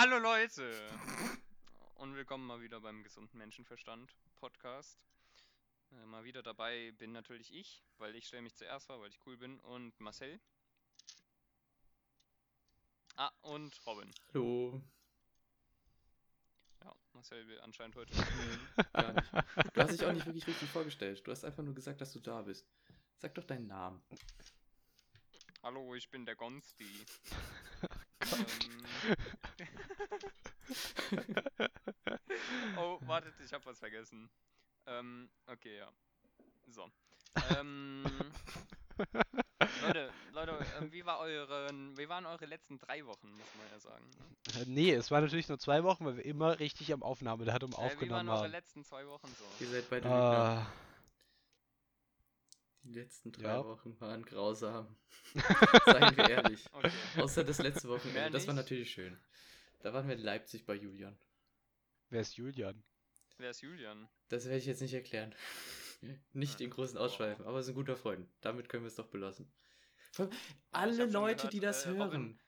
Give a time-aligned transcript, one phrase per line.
[0.00, 0.62] Hallo Leute!
[1.96, 4.96] Und willkommen mal wieder beim gesunden Menschenverstand Podcast.
[5.90, 9.18] Äh, mal wieder dabei bin natürlich ich, weil ich stelle mich zuerst vor, weil ich
[9.26, 10.38] cool bin, und Marcel.
[13.16, 14.08] Ah, und Robin.
[14.32, 14.80] Hallo.
[16.84, 18.14] Ja, Marcel will anscheinend heute.
[18.92, 19.32] Gar nicht.
[19.74, 21.26] Du hast dich auch nicht wirklich richtig vorgestellt.
[21.26, 22.70] Du hast einfach nur gesagt, dass du da bist.
[23.16, 24.00] Sag doch deinen Namen.
[25.64, 26.86] Hallo, ich bin der Gonsti.
[32.76, 34.28] oh, wartet, ich hab was vergessen.
[34.86, 35.88] Ähm, okay, ja.
[36.70, 36.88] So.
[37.56, 38.04] Ähm,
[39.82, 43.78] Leute, Leute, ähm, wie, war euren, wie waren eure letzten drei Wochen, muss man ja
[43.80, 44.04] sagen.
[44.56, 47.74] Äh, Nee, es war natürlich nur zwei Wochen, weil wir immer richtig am Aufnahmedatum Äh,
[47.74, 48.50] wie waren aufgenommen eure haben.
[48.50, 49.44] letzten zwei Wochen so?
[49.64, 50.66] Ihr seid beide Lügner.
[52.88, 53.64] Die letzten drei ja.
[53.66, 54.96] Wochen waren grausam.
[55.84, 56.64] Seien wir ehrlich.
[56.72, 56.90] Okay.
[57.18, 58.30] Außer das letzte Wochenende.
[58.30, 59.18] Das war natürlich schön.
[59.80, 61.18] Da waren wir in Leipzig bei Julian.
[62.08, 62.82] wer ist Julian?
[63.36, 64.08] Wer ist Julian?
[64.30, 65.34] Das werde ich jetzt nicht erklären.
[66.32, 68.26] Nicht in großen Ausschweifen, aber ist ein guter Freund.
[68.40, 69.52] Damit können wir es doch belassen.
[70.72, 72.38] Alle Leute, die gehört, das äh, hören, Robin-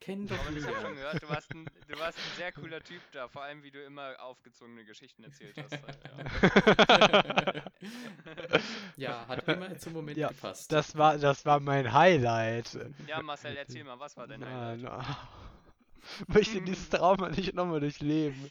[0.00, 2.82] kennen doch Aber ich hab schon gehört, du warst, ein, du warst ein sehr cooler
[2.82, 5.72] Typ da, vor allem wie du immer aufgezogene Geschichten erzählt hast.
[5.72, 7.62] Ja.
[8.96, 10.72] ja, hat immer zum Moment Ja, gepasst.
[10.72, 12.78] Das war, das war mein Highlight.
[13.06, 14.80] ja, Marcel, erzähl mal, was war dein Highlight?
[14.82, 15.28] na.
[16.28, 18.50] möchte dieses Trauma nicht nochmal durchleben.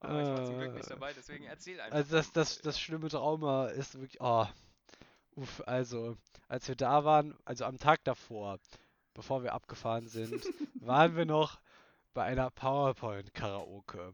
[0.00, 1.96] Aber ich war zum Glück nicht Äh, dabei, deswegen erzähl einfach.
[1.96, 4.46] Also das, das, das schlimme Trauma ist wirklich, oh,
[5.36, 6.16] uff, also,
[6.48, 8.58] als wir da waren, also am Tag davor,
[9.14, 10.44] bevor wir abgefahren sind,
[10.80, 11.60] waren wir noch
[12.12, 14.12] bei einer PowerPoint-Karaoke.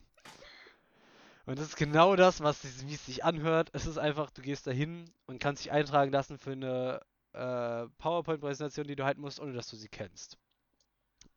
[1.46, 3.70] Und das ist genau das, was wie es sich anhört.
[3.72, 7.00] Es ist einfach, du gehst dahin und kannst dich eintragen lassen für eine
[7.32, 10.38] äh, PowerPoint-Präsentation, die du halten musst, ohne dass du sie kennst.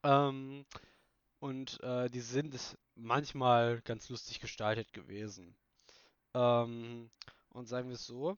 [0.04, 0.66] Ähm,
[1.40, 2.56] und äh, die sind
[2.96, 5.56] manchmal ganz lustig gestaltet gewesen.
[6.34, 7.10] Ähm,
[7.50, 8.38] und sagen wir es so,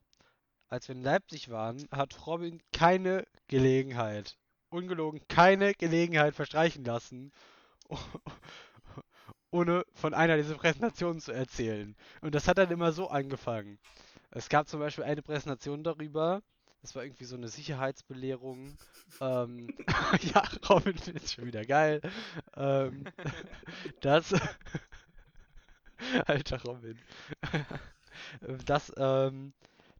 [0.68, 4.36] als wir in Leipzig waren, hat Robin keine Gelegenheit,
[4.70, 7.32] ungelogen, keine Gelegenheit verstreichen lassen,
[9.50, 11.96] ohne von einer dieser Präsentationen zu erzählen.
[12.20, 13.78] Und das hat dann immer so angefangen.
[14.30, 16.42] Es gab zum Beispiel eine Präsentation darüber,
[16.86, 18.76] das war irgendwie so eine Sicherheitsbelehrung.
[19.20, 19.74] Ähm,
[20.34, 22.00] ja, Robin ist schon wieder geil.
[22.54, 23.04] Ähm,
[24.00, 24.32] das.
[26.26, 26.96] Alter Robin.
[28.66, 29.52] Das, ähm,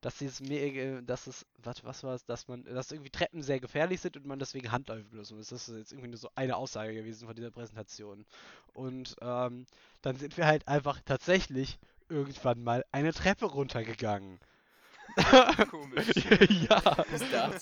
[0.06, 3.58] dass dieses mega, dass es, was, was war es, dass man, dass irgendwie Treppen sehr
[3.58, 5.48] gefährlich sind und man deswegen Handläufe benutzen muss.
[5.48, 8.24] Das ist jetzt irgendwie nur so eine Aussage gewesen von dieser Präsentation.
[8.72, 9.66] Und ähm,
[10.02, 14.38] dann sind wir halt einfach tatsächlich irgendwann mal eine Treppe runtergegangen.
[15.72, 16.14] Komisch.
[16.68, 17.04] ja.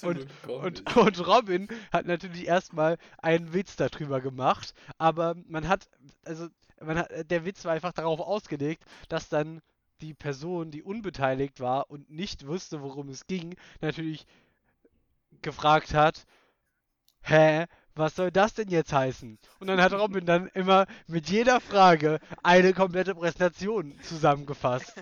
[0.03, 5.89] Und, und, und Robin hat natürlich erstmal einen Witz darüber gemacht, aber man hat,
[6.27, 9.63] also, man hat, der Witz war einfach darauf ausgelegt, dass dann
[10.01, 14.27] die Person, die unbeteiligt war und nicht wusste, worum es ging, natürlich
[15.43, 16.27] gefragt hat,
[17.23, 19.39] hä, was soll das denn jetzt heißen?
[19.61, 25.01] Und dann hat Robin dann immer mit jeder Frage eine komplette Präsentation zusammengefasst.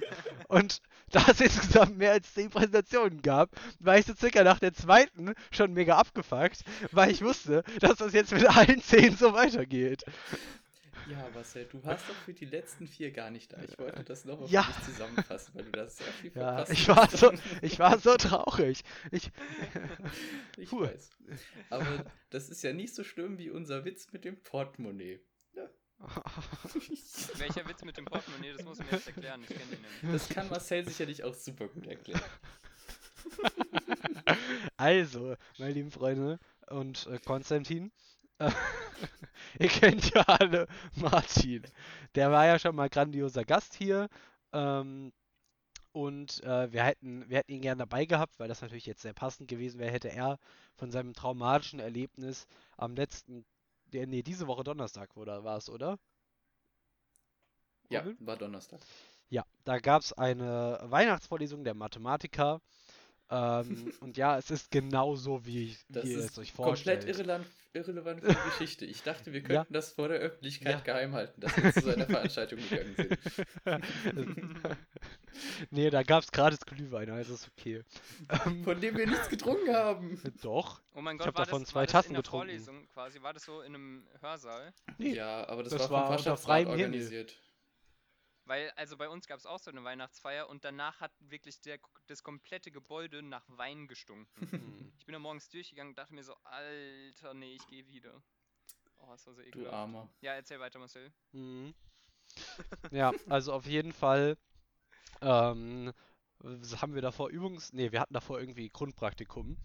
[0.49, 3.51] Und da es insgesamt mehr als 10 Präsentationen gab,
[3.81, 8.13] war ich so circa nach der zweiten schon mega abgefuckt, weil ich wusste, dass das
[8.13, 10.05] jetzt mit allen 10 so weitergeht.
[11.11, 13.63] Ja, Marcel, du hast doch für die letzten vier gar nicht da.
[13.63, 14.63] Ich wollte das nochmal Ja.
[14.63, 17.23] für dich zusammenfassen, weil du das sehr viel Ja, verpasst ich hast.
[17.23, 18.83] war so, ich war so traurig.
[19.11, 19.31] Ich,
[20.59, 20.81] Ich Puh.
[20.83, 21.11] weiß.
[21.71, 25.21] Aber das ist ja nicht so schlimm wie unser Witz mit dem Portemonnaie.
[25.55, 25.69] Ja.
[27.37, 30.21] Welcher Witz mit dem Portemonnaie, das muss mir jetzt erklären, ich kenne den nämlich.
[30.23, 32.21] Das kann Marcel sicherlich auch super gut erklären.
[34.77, 36.39] Also, meine lieben Freunde
[36.69, 37.93] und äh, Konstantin,
[39.59, 40.67] ihr kennt ja alle
[40.97, 41.63] Martin.
[42.15, 44.09] Der war ja schon mal grandioser Gast hier.
[44.53, 45.13] Ähm,
[45.93, 49.13] und äh, wir hätten, wir hätten ihn gern dabei gehabt, weil das natürlich jetzt sehr
[49.13, 50.39] passend gewesen wäre, hätte er
[50.75, 52.47] von seinem traumatischen Erlebnis
[52.79, 53.45] am letzten,
[53.93, 55.99] der, nee, diese Woche Donnerstag wurde, war es, oder?
[57.91, 58.81] Ja, war Donnerstag.
[59.29, 62.61] Ja, da gab es eine Weihnachtsvorlesung der Mathematiker.
[63.35, 66.67] Ähm, und ja, es ist genau so, wie, Das wie ihr ist es euch komplett
[67.03, 67.05] vorstellt.
[67.09, 68.85] irrelevant, irrelevant für die Geschichte.
[68.85, 69.47] Ich dachte, wir Ja.
[69.49, 70.81] könnten das vor der Öffentlichkeit Ja.
[70.81, 73.19] geheim halten, dass wir zu seiner Veranstaltung gegangen sind.
[75.71, 77.83] nee, da gab es gratis Glühwein, also ist okay.
[78.45, 80.21] Ähm, Von dem wir nichts getrunken haben.
[80.43, 80.81] doch.
[80.95, 82.49] Oh mein Ich Gott, hab war davon das, zwei war das Tassen getrunken.
[82.49, 83.23] Vorlesung quasi?
[83.23, 84.73] War das so in einem Hörsaal?
[84.99, 87.27] Nee, Ja, aber das, das war war vom unter Fachschaftsrat freiem Himmel.
[88.45, 91.79] Weil, also bei uns gab es auch so eine Weihnachtsfeier und danach hat wirklich der,
[92.09, 94.51] das komplette Gebäude nach Wein gestunken.
[94.51, 94.93] Hm.
[94.99, 98.23] Ich bin da morgens durchgegangen und dachte mir so, Alter, nee, ich gehe wieder.
[98.99, 99.75] Oh, das so Du ekelhaft.
[99.75, 100.09] Armer.
[100.21, 101.13] Ja, erzähl weiter, Marcel.
[101.33, 101.75] Mhm.
[102.91, 104.37] Ja, also auf jeden Fall
[105.23, 105.93] ähm,
[106.45, 107.73] s- haben wir davor Übungs...
[107.73, 109.57] Nee, wir hatten davor irgendwie Grundpraktikum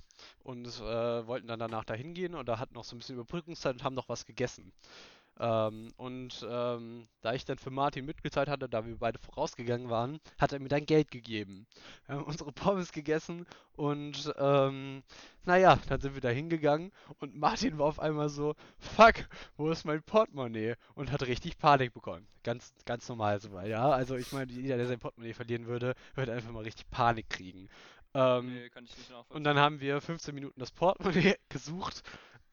[0.44, 3.76] und äh, wollten dann danach dahin gehen und da hatten noch so ein bisschen Überbrückungszeit
[3.76, 4.74] und haben noch was gegessen.
[5.40, 10.20] Ähm, und ähm, da ich dann für Martin mitgezahlt hatte, da wir beide vorausgegangen waren,
[10.40, 11.68] hat er mir dann Geld gegeben.
[12.06, 15.04] Wir haben unsere Pommes gegessen und ähm,
[15.46, 19.16] naja, dann sind wir da hingegangen und Martin war auf einmal so, fuck,
[19.58, 20.76] wo ist mein Portemonnaie?
[20.96, 22.28] Und hat richtig Panik bekommen.
[22.44, 23.90] Ganz, ganz normal so, ja.
[23.90, 27.70] Also ich meine, jeder, der sein Portemonnaie verlieren würde, würde einfach mal richtig Panik kriegen.
[28.14, 32.02] Ähm, Nee, kann ich nicht und dann haben wir 15 Minuten das Portemonnaie gesucht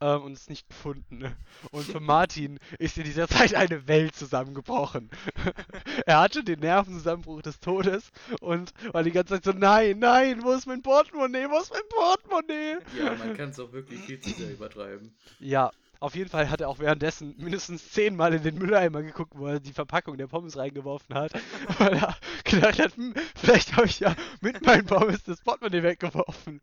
[0.04, 1.34] ähm, und es nicht gefunden.
[1.70, 5.10] Und für Martin ist in dieser Zeit eine Welt zusammengebrochen.
[6.06, 8.10] er hatte den Nervenzusammenbruch des Todes
[8.40, 11.88] und war die ganze Zeit so, nein, nein, wo ist mein Portemonnaie, wo ist mein
[11.88, 12.78] Portemonnaie?
[12.98, 15.14] Ja, man kann es auch wirklich viel zu sehr übertreiben.
[15.40, 15.70] Ja,
[16.00, 19.60] auf jeden Fall hat er auch währenddessen mindestens zehnmal in den Mülleimer geguckt, wo er
[19.60, 21.32] die Verpackung der Pommes reingeworfen hat,
[21.78, 22.14] weil er
[22.44, 26.60] gedacht hat, hm, vielleicht habe ich ja mit meinen Pommes das Portemonnaie weggeworfen.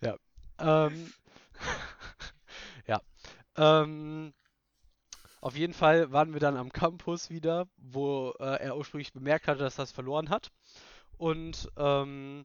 [0.00, 0.16] Ja.
[0.58, 1.27] Ähm, ja.
[3.58, 4.32] Ähm,
[5.40, 9.60] auf jeden Fall waren wir dann am Campus wieder, wo äh, er ursprünglich bemerkt hatte,
[9.60, 10.50] dass er es verloren hat.
[11.16, 12.44] Und ähm,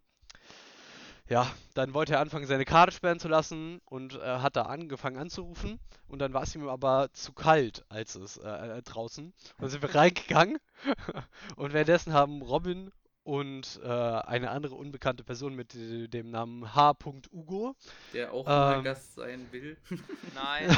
[1.30, 5.18] ja, dann wollte er anfangen, seine Karte sperren zu lassen und äh, hat da angefangen
[5.18, 5.80] anzurufen.
[6.08, 9.26] Und dann war es ihm aber zu kalt, als es äh, äh, draußen.
[9.26, 10.58] Und dann sind wir reingegangen.
[11.56, 12.92] und währenddessen haben Robin
[13.24, 16.94] und äh, eine andere unbekannte Person mit äh, dem Namen H.
[17.32, 17.76] Ugo.
[18.14, 18.46] Der auch
[18.78, 18.84] Ähm.
[18.84, 19.78] Gast sein will.
[20.36, 20.68] Nein,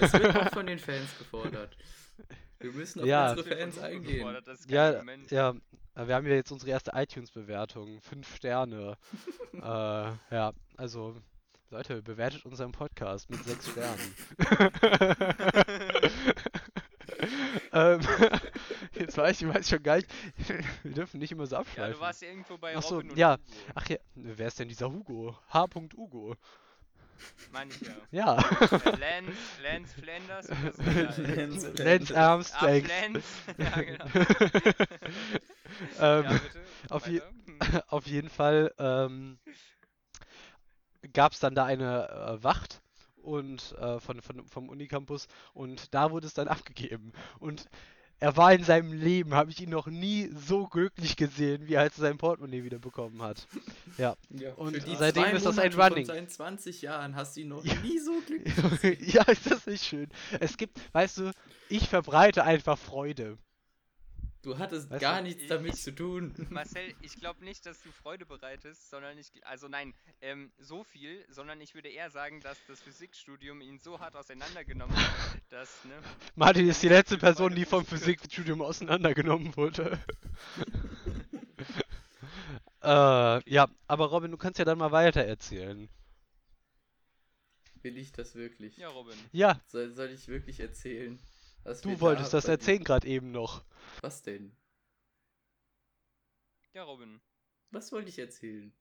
[0.00, 1.76] das wird auch von den Fans gefordert.
[2.60, 3.30] Wir müssen auf Ja.
[3.32, 4.36] unsere Fans eingehen.
[4.44, 5.54] Das ist kein Ja, ja,
[5.94, 8.00] äh, wir haben ja jetzt unsere erste iTunes-Bewertung.
[8.00, 8.96] Fünf Sterne.
[9.52, 11.16] äh, ja, also,
[11.70, 14.14] Leute, bewertet unseren Podcast mit sechs Sternen.
[17.72, 18.00] Ähm,
[18.94, 20.08] jetzt weiß ich, weiß ich schon gar nicht.
[20.82, 21.94] Wir dürfen nicht immer so Ja, abschweifen.
[21.94, 23.32] du warst ja irgendwo bei Ach so, Robin und ja.
[23.32, 23.42] Hugo.
[23.74, 25.36] Ach ja, wer ist denn dieser Hugo?
[25.50, 25.66] H.
[25.96, 26.34] Ugo.
[27.50, 27.94] Meine ich ja.
[28.12, 28.34] Ja.
[29.00, 29.32] Lance,
[29.62, 30.82] Lance Flanders oder so?
[31.22, 32.84] Ja, Lance- Lance Ah, Armstrong.
[32.86, 33.22] Lance.
[33.58, 34.04] ja, genau.
[35.98, 36.60] ähm, ja, bitte.
[36.90, 37.20] auf je-.
[37.20, 37.58] Hm.
[37.88, 39.40] Auf jeden Fall ähm,
[41.12, 42.82] gab es dann da eine äh, Wacht
[43.28, 47.12] und äh, von, von, vom Unicampus und da wurde es dann abgegeben.
[47.38, 47.66] Und
[48.20, 51.98] er war in seinem Leben, habe ich ihn noch nie so glücklich gesehen, wie als
[51.98, 53.46] er sein Portemonnaie wieder bekommen hat.
[53.96, 54.16] Ja.
[54.30, 56.06] Ja, Und für die seitdem zwei ist das ein Running.
[56.06, 57.74] Von seinen 20 Jahren hast du ihn noch Ja.
[57.82, 58.98] nie so glücklich gesehen.
[59.10, 60.08] ja, ist das nicht schön?
[60.38, 61.32] Es gibt, weißt du,
[61.68, 63.38] ich verbreite einfach Freude.
[64.42, 66.32] Du hattest Weißt gar du, nichts ich- damit zu tun.
[66.50, 71.24] Marcel, ich glaube nicht, dass du Freude bereitest, sondern ich, also nein, ähm, so viel,
[71.28, 76.00] sondern ich würde eher sagen, dass das Physikstudium ihn so hart auseinandergenommen hat, dass, ne,
[76.36, 77.84] Martin ist die letzte Person, die vom.
[77.84, 79.98] Physikstudium auseinandergenommen wurde.
[82.82, 85.88] äh, ja, aber Robin, du kannst ja dann mal weiter erzählen.
[87.82, 88.76] Will ich das wirklich?
[88.76, 89.14] ja, Robin.
[89.32, 91.18] Ja, Soll, soll ich wirklich erzählen?
[91.64, 93.64] Was du da wolltest das bei erzählen gerade eben noch.
[94.00, 94.56] Was denn?
[96.72, 97.20] Ja, Robin.
[97.70, 98.72] Was wollte ich erzählen?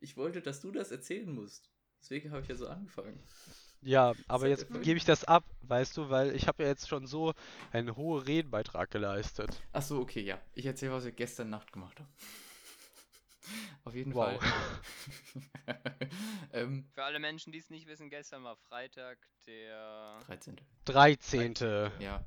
[0.00, 1.70] Ich wollte, dass du das erzählen musst.
[2.00, 3.18] Deswegen habe ich ja so angefangen.
[3.82, 7.06] Ja, aber jetzt gebe ich das ab, weißt du, weil ich habe ja jetzt schon
[7.06, 7.34] so
[7.72, 9.62] einen hohen Redenbeitrag geleistet.
[9.72, 10.40] Ach so, okay, ja.
[10.54, 12.08] Ich erzähle, was wir gestern Nacht gemacht haben.
[13.84, 14.40] Auf jeden Wow.
[14.40, 14.80] Fall.
[16.52, 20.18] ähm, Für alle Menschen, die es nicht wissen, gestern war Freitag, der...
[20.26, 20.60] 13.
[20.84, 21.54] 13.
[22.00, 22.24] Ja.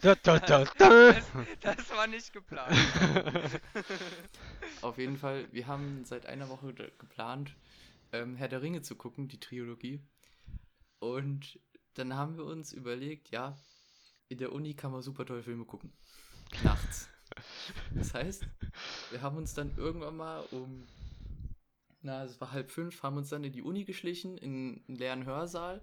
[0.00, 1.12] Da, da, da, da.
[1.60, 2.76] Das, das war nicht geplant.
[4.82, 7.54] Auf jeden Fall, wir haben seit einer Woche geplant,
[8.12, 10.00] ähm, Herr der Ringe zu gucken, die Trilogie.
[10.98, 11.60] Und
[11.94, 13.56] dann haben wir uns überlegt, ja,
[14.28, 15.92] in der Uni kann man super tolle Filme gucken.
[16.62, 17.08] Nachts.
[17.94, 18.46] Das heißt,
[19.10, 20.86] wir haben uns dann irgendwann mal um,
[22.02, 25.24] na, es war halb fünf, haben uns dann in die Uni geschlichen, in einen leeren
[25.24, 25.80] Hörsaal,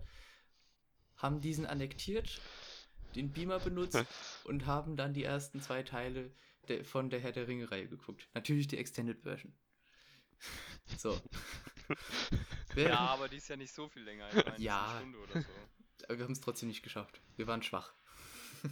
[1.18, 2.42] haben diesen annektiert,
[3.16, 4.04] den Beamer benutzt
[4.46, 6.32] und haben dann die ersten zwei Teile
[6.68, 8.28] der, von der Herr der Ringe-Reihe geguckt.
[8.34, 9.54] Natürlich die Extended Version.
[10.98, 11.20] So.
[12.76, 14.28] ja, aber die ist ja nicht so viel länger.
[14.30, 14.88] Ich meine, Ja.
[14.88, 15.50] Eine Stunde oder so.
[16.08, 17.22] aber wir haben es trotzdem nicht geschafft.
[17.36, 17.94] Wir waren schwach.
[18.64, 18.68] Äh,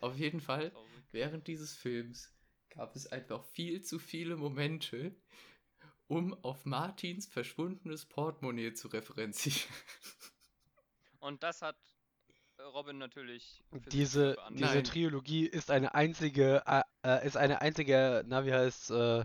[0.00, 0.91] Auf jeden Fall, traurig.
[1.12, 2.32] Während dieses Films
[2.70, 5.14] gab es einfach viel zu viele Momente,
[6.08, 9.60] um auf Martins verschwundenes Portemonnaie zu referenzieren.
[11.20, 11.76] Und das hat
[12.58, 14.84] äh, Robin natürlich Diese, diese Nein.
[14.84, 19.24] Trilogie ist eine einzige, äh, äh, ist eine einzige, na wie heißt äh,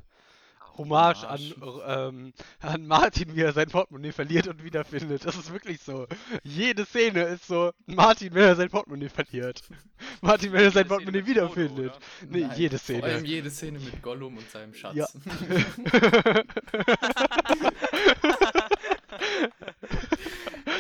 [0.78, 1.40] Hommage an,
[1.86, 5.26] ähm, an Martin, wie er sein Portemonnaie verliert und wiederfindet.
[5.26, 6.08] Das ist wirklich so.
[6.44, 9.62] Jede Szene ist so, Martin, wenn er sein Portemonnaie verliert.
[10.22, 11.92] Martin, wenn er sein Szene Portemonnaie Frodo, wiederfindet.
[11.92, 12.00] oder?
[12.30, 13.28] Nee, Nein, jede Vor allem Szene.
[13.28, 14.96] jede Szene mit Gollum und seinem Schatz.
[14.96, 15.08] Ja.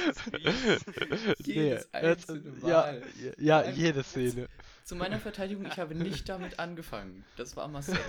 [1.46, 3.02] Jedes das- einzelne ja, Mal.
[3.40, 4.48] ja, ja, jede Szene.
[4.88, 7.26] Zu meiner Verteidigung, ich habe nicht damit angefangen.
[7.36, 8.00] Das war Marcel.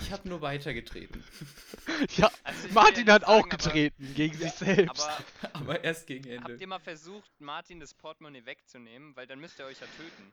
[0.00, 1.22] Ich habe nur weitergetreten.
[2.16, 5.06] Ja, Also Martin hat nicht auch sagen, aber- getreten gegen Ja, sich selbst.
[5.06, 6.54] Aber Aber erst gegen Ende.
[6.54, 9.14] habt ihr mal versucht, Martin das Portemonnaie wegzunehmen?
[9.14, 10.32] Weil dann müsst ihr euch ja töten.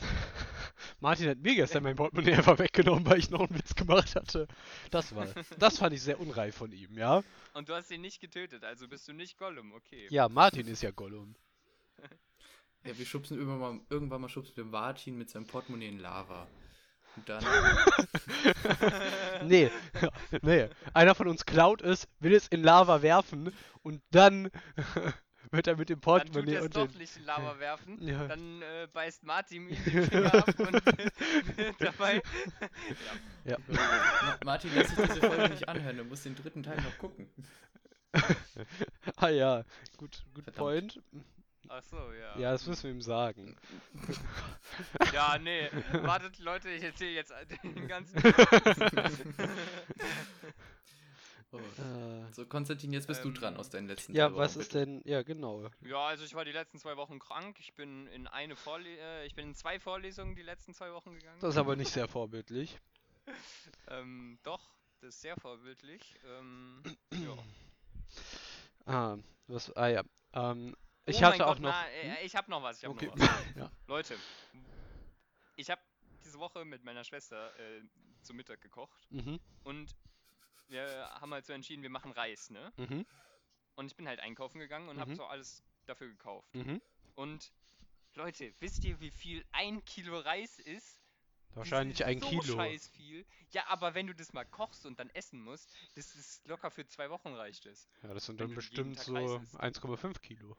[1.00, 4.48] Martin hat mir gestern mein Portemonnaie einfach weggenommen, weil ich noch einen Witz gemacht hatte.
[4.90, 5.26] Das war,
[5.58, 7.22] das fand ich sehr unreif von ihm, ja?
[7.54, 10.06] Und du hast ihn nicht getötet, also bist du nicht Gollum, okay.
[10.10, 11.34] Ja, Martin ist ja Gollum.
[12.86, 16.46] Ja, wir schubsen irgendwann mal, irgendwann mal schubsen wir Martin mit seinem Portemonnaie in Lava.
[17.16, 17.44] Und dann.
[19.44, 19.70] Nee,
[20.42, 20.68] nee.
[20.94, 23.52] Einer von uns klaut es, will es in Lava werfen
[23.82, 24.50] und dann
[25.50, 26.98] wird er mit dem Dann tut Portemonnaie er es und doch den...
[26.98, 28.06] nicht in Lava werfen.
[28.06, 28.26] Ja.
[28.26, 30.72] Dann äh, beißt Martin ihm die Finger ab und
[31.56, 32.22] wird dabei.
[33.44, 33.56] Ja.
[33.66, 37.28] Ma Martin lässt sich diese Folge nicht anhören, du musst den dritten Teil noch gucken.
[39.16, 39.64] Ah ja,
[39.96, 40.56] gut, gut Verdammt.
[40.56, 41.00] point.
[41.68, 42.38] Ach so, ja.
[42.38, 43.56] Ja, das müssen wir ihm sagen.
[45.12, 45.70] Ja, nee.
[45.92, 47.32] Wartet, Leute, ich erzähle jetzt
[47.62, 48.20] den ganzen.
[51.52, 51.58] Oh.
[51.78, 54.60] Äh, So, Konstantin, jetzt bist du Ähm, dran aus deinen letzten ja, drei was Wochen,
[54.60, 55.00] ist denn...
[55.04, 55.70] Ja, genau.
[55.80, 57.58] Ja, also ich war die letzten zwei Wochen krank.
[57.60, 61.14] Ich bin in eine Vorle äh, ich bin in zwei Vorlesungen die letzten zwei Wochen
[61.14, 61.38] gegangen.
[61.40, 62.78] Das ist aber nicht sehr vorbildlich.
[63.88, 64.68] Ähm, doch,
[65.00, 66.16] das ist sehr vorbildlich.
[66.26, 66.82] Ähm,
[67.12, 67.36] ja.
[68.88, 69.18] Ah,
[69.48, 69.74] was...
[69.76, 70.02] Ah ja.
[70.32, 71.70] Ähm, ich oh hatte auch Gott, noch...
[71.70, 72.78] Na, äh, ich habe noch was.
[72.78, 73.06] Ich habe Okay.
[73.06, 73.54] noch was.
[73.56, 73.70] Ja.
[73.86, 74.18] Leute,
[75.56, 75.80] ich habe
[76.24, 77.82] diese Woche mit meiner Schwester äh,
[78.22, 79.94] zu Mittag gekocht Mhm, und
[80.68, 82.72] wir haben halt so entschieden, wir machen Reis, ne?
[82.76, 83.06] mhm,
[83.76, 85.16] Und ich bin halt einkaufen gegangen und habe Mhm.
[85.16, 86.52] so alles dafür gekauft.
[86.54, 86.80] mhm.
[87.14, 87.52] Und
[88.14, 91.00] Leute, wisst ihr, wie viel ein Kilo Reis ist?
[91.54, 92.56] Wahrscheinlich ein so Kilo.
[92.56, 93.24] scheiß viel.
[93.50, 96.86] Ja, aber wenn du das mal kochst und dann essen musst, das ist locker für
[96.86, 97.88] zwei Wochen reicht es.
[98.02, 99.60] Ja, das sind dann bestimmt so Reis isst.
[99.60, 100.56] 1,5 Kilo.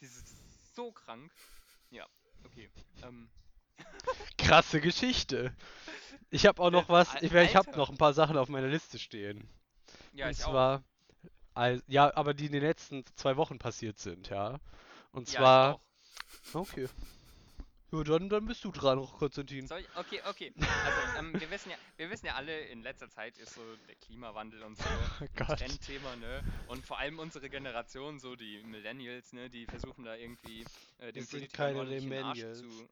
[0.00, 1.32] Das ist so krank.
[1.90, 2.08] Ja,
[2.44, 2.70] okay.
[3.02, 3.30] Ähm,
[4.38, 5.54] Krasse Geschichte.
[6.30, 8.68] Ich habe auch noch Äh, was, ich, ich habe noch ein paar Sachen auf meiner
[8.68, 9.48] Liste stehen.
[10.12, 10.52] ja, Und ich auch.
[10.52, 10.84] zwar,
[11.54, 14.60] al- ja, aber die in den letzten zwei Wochen passiert sind, ja.
[15.12, 15.80] Und Ja, zwar, auch.
[16.54, 16.88] okay.
[17.94, 19.66] Ja, dann, dann bist du dran, Konstantin.
[19.66, 19.96] Soll ich?
[19.96, 20.52] Okay, okay.
[20.56, 23.94] Also, ähm, wir wissen ja, wir wissen ja alle, in letzter Zeit ist so der
[23.96, 25.56] Klimawandel und so Oh ein.
[25.56, 26.42] Trendthema, ne?
[26.66, 30.64] Und vor allem unsere Generation, so die Millennials, ne, die versuchen da irgendwie
[30.98, 32.88] äh, den Politikern ordentlich den Arsch zu.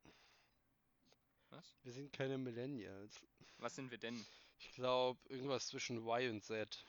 [1.50, 1.76] Was?
[1.82, 3.21] Wir sind keine Millennials.
[3.59, 4.25] Was sind wir denn?
[4.59, 6.87] Ich glaube, irgendwas zwischen Y und Z.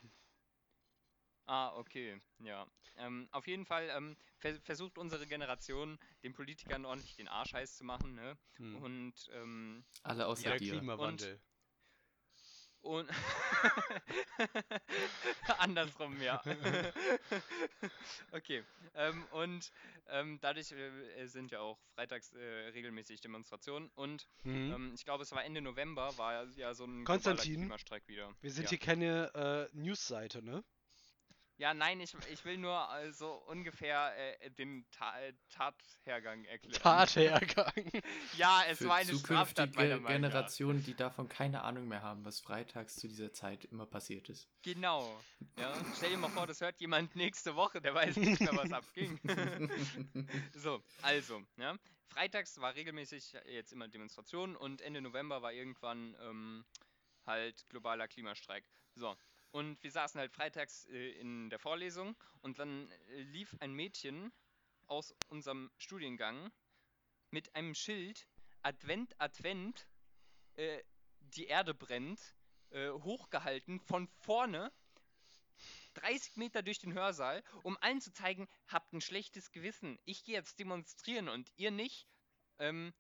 [1.46, 2.66] Ah, okay, ja.
[2.98, 7.76] Ähm, auf jeden Fall ähm, vers versucht unsere Generation den Politikern ordentlich den Arsch heiß
[7.76, 8.38] zu machen, ne?
[8.58, 8.76] Hm.
[8.78, 10.74] Und ähm, Alle außer Der dir.
[10.74, 11.40] Klimawandel.
[12.84, 13.10] Und
[15.58, 16.44] andersrum, ja.
[18.34, 18.62] okay.
[18.94, 19.72] Ähm, und
[20.08, 23.90] ähm, dadurch äh, sind ja auch freitags äh, regelmäßig Demonstrationen.
[23.96, 24.74] Und Mhm.
[24.74, 28.36] ähm, ich glaube, es war Ende November, war ja so ein Konstantin, Klimastreik wieder.
[28.42, 28.72] Wir sind ja.
[28.72, 30.62] hier keine äh, News-Seite, ne?
[31.58, 36.82] Ja, nein, ich, ich will nur äh, so ungefähr äh, den Ta äh, Tathergang erklären.
[36.82, 37.74] Tathergang.
[38.38, 40.10] Ja, es Für war eine Straftat meiner zukünftige Meinung nach.
[40.10, 44.50] Generationen, die davon keine Ahnung mehr haben, was freitags zu dieser Zeit immer passiert ist.
[44.64, 45.22] Genau.
[45.58, 45.74] Ja.
[45.96, 49.20] Stell dir mal vor, das hört jemand nächste Woche, der weiß nicht mehr, was abging.
[50.56, 51.78] so, also, ja.
[52.08, 56.66] Freitags war regelmäßig jetzt immer Demonstration und Ende November war irgendwann ähm,
[57.26, 58.68] halt globaler Klimastreik.
[58.96, 59.16] So.
[59.54, 64.34] Und wir saßen halt freitags äh, in der Vorlesung und dann äh, lief ein Mädchen
[64.88, 66.52] aus unserem Studiengang
[67.30, 68.28] mit einem Schild
[68.64, 69.88] Advent, Advent,
[70.56, 70.82] äh,
[71.20, 72.20] die Erde brennt,
[72.72, 74.72] äh, hochgehalten von vorne
[75.94, 80.00] 30 Meter durch den Hörsaal, um allen zu zeigen, habt ein schlechtes Gewissen.
[80.06, 82.08] Ich gehe jetzt demonstrieren und ihr nicht.
[82.58, 82.92] Ähm,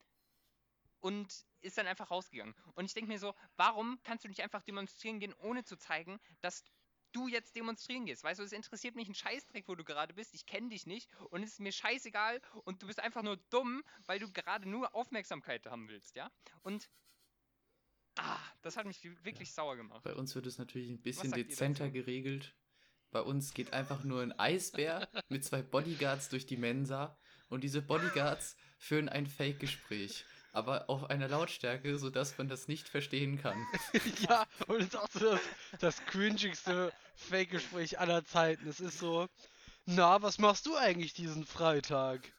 [1.03, 2.55] und ist dann einfach rausgegangen.
[2.75, 6.17] Und ich denke mir so, warum kannst du nicht einfach demonstrieren gehen, ohne zu zeigen,
[6.39, 6.63] dass
[7.11, 8.23] du jetzt demonstrieren gehst?
[8.23, 10.33] Weißt du, es interessiert mich ein Scheißdreck, wo du gerade bist.
[10.33, 13.83] Ich kenne dich nicht und es ist mir scheißegal und du bist einfach nur dumm,
[14.05, 16.31] weil du gerade nur Aufmerksamkeit haben willst, ja?
[16.61, 16.89] Und
[18.15, 20.03] ah, das hat mich wirklich sauer gemacht.
[20.05, 22.55] Bei uns wird es natürlich ein bisschen dezenter geregelt.
[23.11, 27.19] Bei uns geht einfach nur ein Eisbär mit zwei Bodyguards durch die Mensa
[27.49, 30.25] und diese Bodyguards führen ein Fake-Gespräch.
[30.53, 33.57] Aber auf einer Lautstärke, sodass man das nicht verstehen kann.
[34.29, 35.41] ja, und es ist auch so das,
[35.79, 38.67] das cringigste Fake-Gespräch aller Zeiten.
[38.69, 39.27] Es ist so,
[39.85, 42.31] na, was machst du eigentlich diesen Freitag?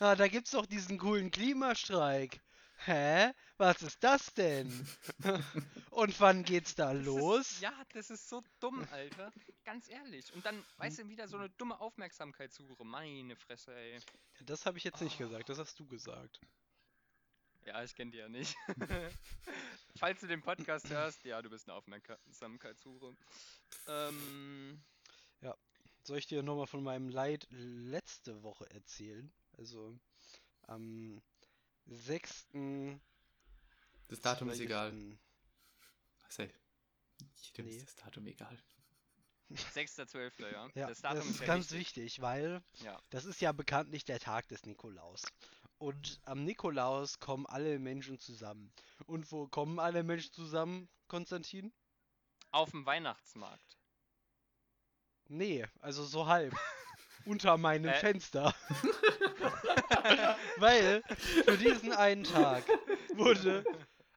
[0.00, 2.40] Na, da gibt's doch diesen coolen Klimastreik.
[2.84, 3.30] Hä?
[3.58, 4.88] Was ist das denn?
[5.90, 7.50] und wann geht's da Das los?
[7.52, 9.30] Ist, ja, das ist so dumm, Alter.
[9.64, 10.32] Ganz ehrlich.
[10.32, 12.84] Und dann, weißt du, wieder so eine dumme Aufmerksamkeitssuche.
[12.84, 14.00] Meine Fresse, ey.
[14.40, 16.40] Das habe ich jetzt nicht gesagt, das hast du gesagt.
[17.64, 18.56] Ja, ich kenne die ja nicht.
[19.96, 23.16] Falls du den Podcast hörst, ja, du bist eine Aufmerksamkeitssuche.
[23.86, 24.82] Ähm,
[26.04, 29.32] Soll ich dir nochmal von meinem Leid letzte Woche erzählen?
[29.56, 29.96] Also
[30.62, 31.22] am
[31.86, 32.48] 6.
[34.08, 34.60] Das Datum ist 12..
[34.66, 35.18] egal.
[36.26, 36.52] Was, ey?
[37.36, 37.76] Jedem Nee.
[37.76, 38.58] ist das Datum egal.
[39.52, 40.68] 6.12., ja.
[40.74, 41.96] Ja, das das, Datum ist ja ganz wichtig.
[42.04, 43.00] wichtig, weil Ja.
[43.10, 45.22] das ist ja bekanntlich der Tag des Nikolaus.
[45.82, 48.72] Und am Nikolaus kommen alle Menschen zusammen.
[49.06, 51.72] Und wo kommen alle Menschen zusammen, Konstantin?
[52.52, 53.76] Auf dem Weihnachtsmarkt.
[55.26, 56.54] Nee, also so halb.
[57.24, 57.98] Unter meinem Äh.
[57.98, 58.54] Fenster.
[60.58, 62.62] Weil für diesen einen Tag
[63.14, 63.64] wurde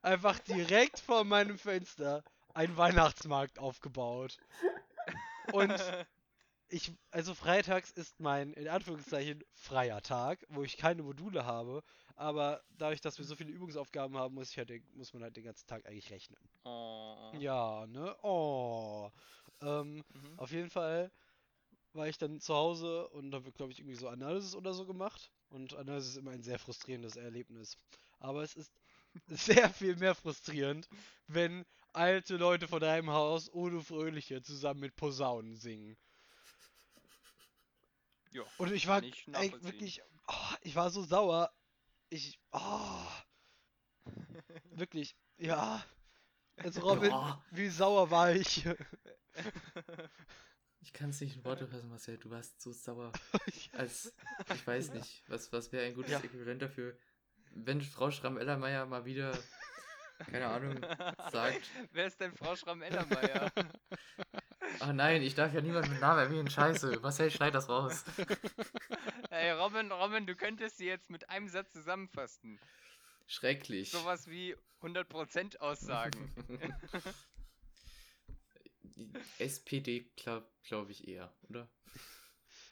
[0.03, 4.37] einfach direkt vor meinem Fenster ein Weihnachtsmarkt aufgebaut.
[5.51, 5.73] Und
[6.75, 11.83] ich, also freitags ist mein, in Anführungszeichen, freier Tag, wo ich keine Module habe.
[12.15, 15.35] Aber dadurch, dass wir so viele Übungsaufgaben haben, muss ich halt, den- muss man halt
[15.37, 16.39] den ganzen Tag eigentlich rechnen.
[16.65, 17.31] oh.
[17.39, 18.15] Ja, ne?
[18.23, 19.11] Oh.
[19.61, 20.37] Ähm, Mhm.
[20.37, 21.11] auf jeden Fall
[21.93, 25.31] war ich dann zu Hause und habe, glaube ich, irgendwie so Analysis oder so gemacht.
[25.49, 27.77] Und Analysis ist immer ein sehr frustrierendes Erlebnis.
[28.19, 28.71] Aber es ist
[29.27, 30.87] sehr viel mehr frustrierend,
[31.27, 35.97] wenn alte Leute vor deinem Haus ohne Fröhliche zusammen mit Posaunen singen.
[38.35, 41.53] Ja, Und ich war ey, wirklich, oh, ich war so sauer.
[42.09, 43.07] Ich, oh,
[44.71, 45.81] wirklich, ja.
[46.57, 47.41] Also Robin, Ja.
[47.51, 48.67] wie sauer war ich?
[50.81, 52.19] Ich kann es nicht in Worte fassen, Marcel.
[52.19, 53.11] Du warst so sauer.
[53.73, 54.13] Als,
[54.53, 56.19] ich weiß nicht, was, was wäre ein gutes Ja.
[56.19, 56.95] Äquivalent dafür,
[57.55, 59.35] wenn Frau Schramm-Ellermeier mal wieder,
[60.29, 60.79] keine Ahnung,
[61.31, 63.51] sagt, Wer ist denn Frau Schramm-Ellermeier?
[64.79, 68.03] Ach nein, ich darf ja niemanden mit Namen erwähnen, scheiße, Marcel, schneid das raus.
[69.29, 72.59] Ey, Robin, Robin, du könntest sie jetzt mit einem Satz zusammenfassen.
[73.27, 73.91] Schrecklich.
[73.91, 76.33] Sowas wie 100% Aussagen.
[79.39, 81.69] SPD glaube glaub ich eher, oder?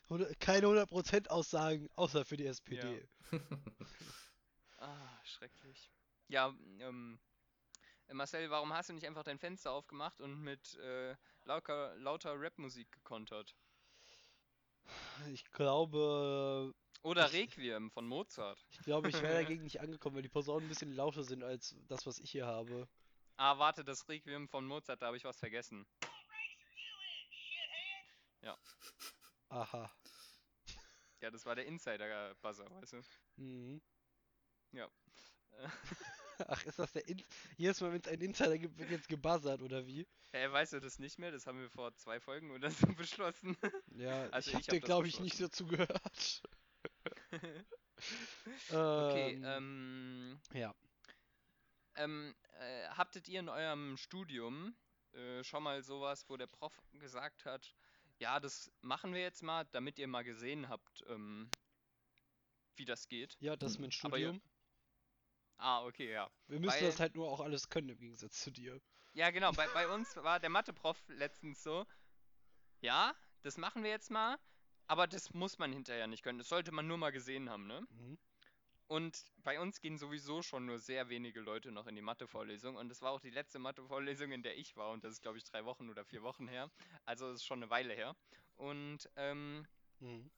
[0.09, 3.07] Hundert- Keine 100% Aussagen, außer für die SPD.
[4.77, 5.91] ah, schrecklich.
[6.27, 7.32] Ja, ähm, äh,
[8.11, 12.91] Marcel, warum hast du nicht einfach dein Fenster aufgemacht und mit äh, lauter, lauter Rap-Musik
[12.91, 13.55] gekontert?
[15.31, 18.63] Ich glaube, Oder Ich- Requiem von Mozart.
[18.71, 21.75] ich glaube, ich wäre dagegen nicht angekommen, weil die Posaunen ein bisschen lauter sind als
[21.87, 22.87] das, was ich hier habe.
[23.37, 25.85] Ah, warte, das Requiem von Mozart, da habe ich was vergessen.
[29.49, 29.91] Aha.
[31.21, 33.01] Ja, das war der Insider-Buzzer, weißt du?
[33.35, 33.81] Mhm.
[34.71, 34.89] Ja.
[36.47, 37.23] Ach, ist das der In
[37.57, 40.07] Jedes Mal, wenn es einen Insider gibt, wird jetzt gebuzzert, oder wie?
[40.31, 41.31] Hey, weißt du das nicht mehr?
[41.31, 43.55] Das haben wir vor zwei Folgen oder so beschlossen.
[43.87, 46.43] Ja, Also ich ich hab dir, glaube ich, nicht dazu gehört.
[48.95, 50.73] Okay, Ähm, ähm, Ja.
[51.95, 54.75] ähm, äh, habtet ihr in eurem Studium
[55.11, 57.75] äh, schon mal sowas, wo der Prof gesagt hat,
[58.19, 61.53] ja, das machen wir jetzt mal, damit ihr mal gesehen habt, ähm,
[62.75, 63.39] wie das geht?
[63.39, 64.41] Ja, das ist mein Aber Studium.
[65.65, 66.29] Ah, okay, ja.
[66.47, 68.81] Wir müssen weil- das halt nur auch alles können, im Gegensatz zu dir.
[69.13, 71.85] Ja, genau, bei, bei uns war der Mathe-Prof letztens so,
[72.81, 74.37] ja, das machen wir jetzt mal,
[74.87, 76.37] aber das muss man hinterher nicht können.
[76.37, 77.87] Das sollte man nur mal gesehen haben, ne?
[77.91, 78.17] Mhm.
[78.87, 82.75] Und bei uns gehen sowieso schon nur sehr wenige Leute noch in die Mathe-Vorlesung.
[82.75, 84.91] Und das war auch die letzte Mathe-Vorlesung, in der ich war.
[84.91, 86.69] Und das ist, glaube ich, drei Wochen oder vier Wochen her.
[87.05, 88.15] Also das ist schon eine Weile her.
[88.57, 89.65] Und ähm,
[89.99, 90.29] Mhm.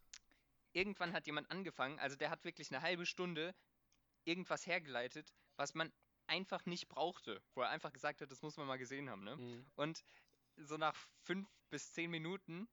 [0.73, 3.55] irgendwann hat jemand angefangen, also der hat wirklich eine halbe Stunde
[4.25, 5.91] irgendwas hergeleitet, was man
[6.27, 7.41] einfach nicht brauchte.
[7.53, 9.35] Wo er einfach gesagt hat, das muss man mal gesehen haben, ne?
[9.37, 9.65] Mhm.
[9.75, 10.03] Und
[10.57, 12.67] so nach fünf bis zehn Minuten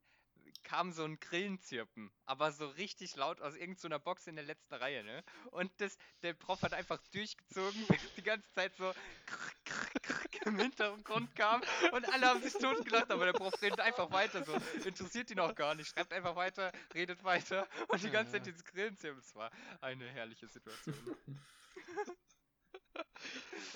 [0.62, 5.02] kam so ein Grillenzirpen, aber so richtig laut aus irgendeiner Box in der letzten Reihe,
[5.02, 5.24] ne?
[5.50, 7.86] Und das, der Prof hat einfach durchgezogen,
[8.16, 8.92] die ganze Zeit so
[9.26, 10.11] krr, krr, krr
[10.46, 14.54] im Hintergrund kam und alle haben sich totgelacht, aber der Prof redet einfach weiter, so
[14.84, 18.52] interessiert ihn auch gar nicht, schreibt einfach weiter, redet weiter und die ganze Zeit Ja.
[18.52, 19.50] dieses Grillenzirpen, es war
[19.80, 21.16] eine herrliche Situation.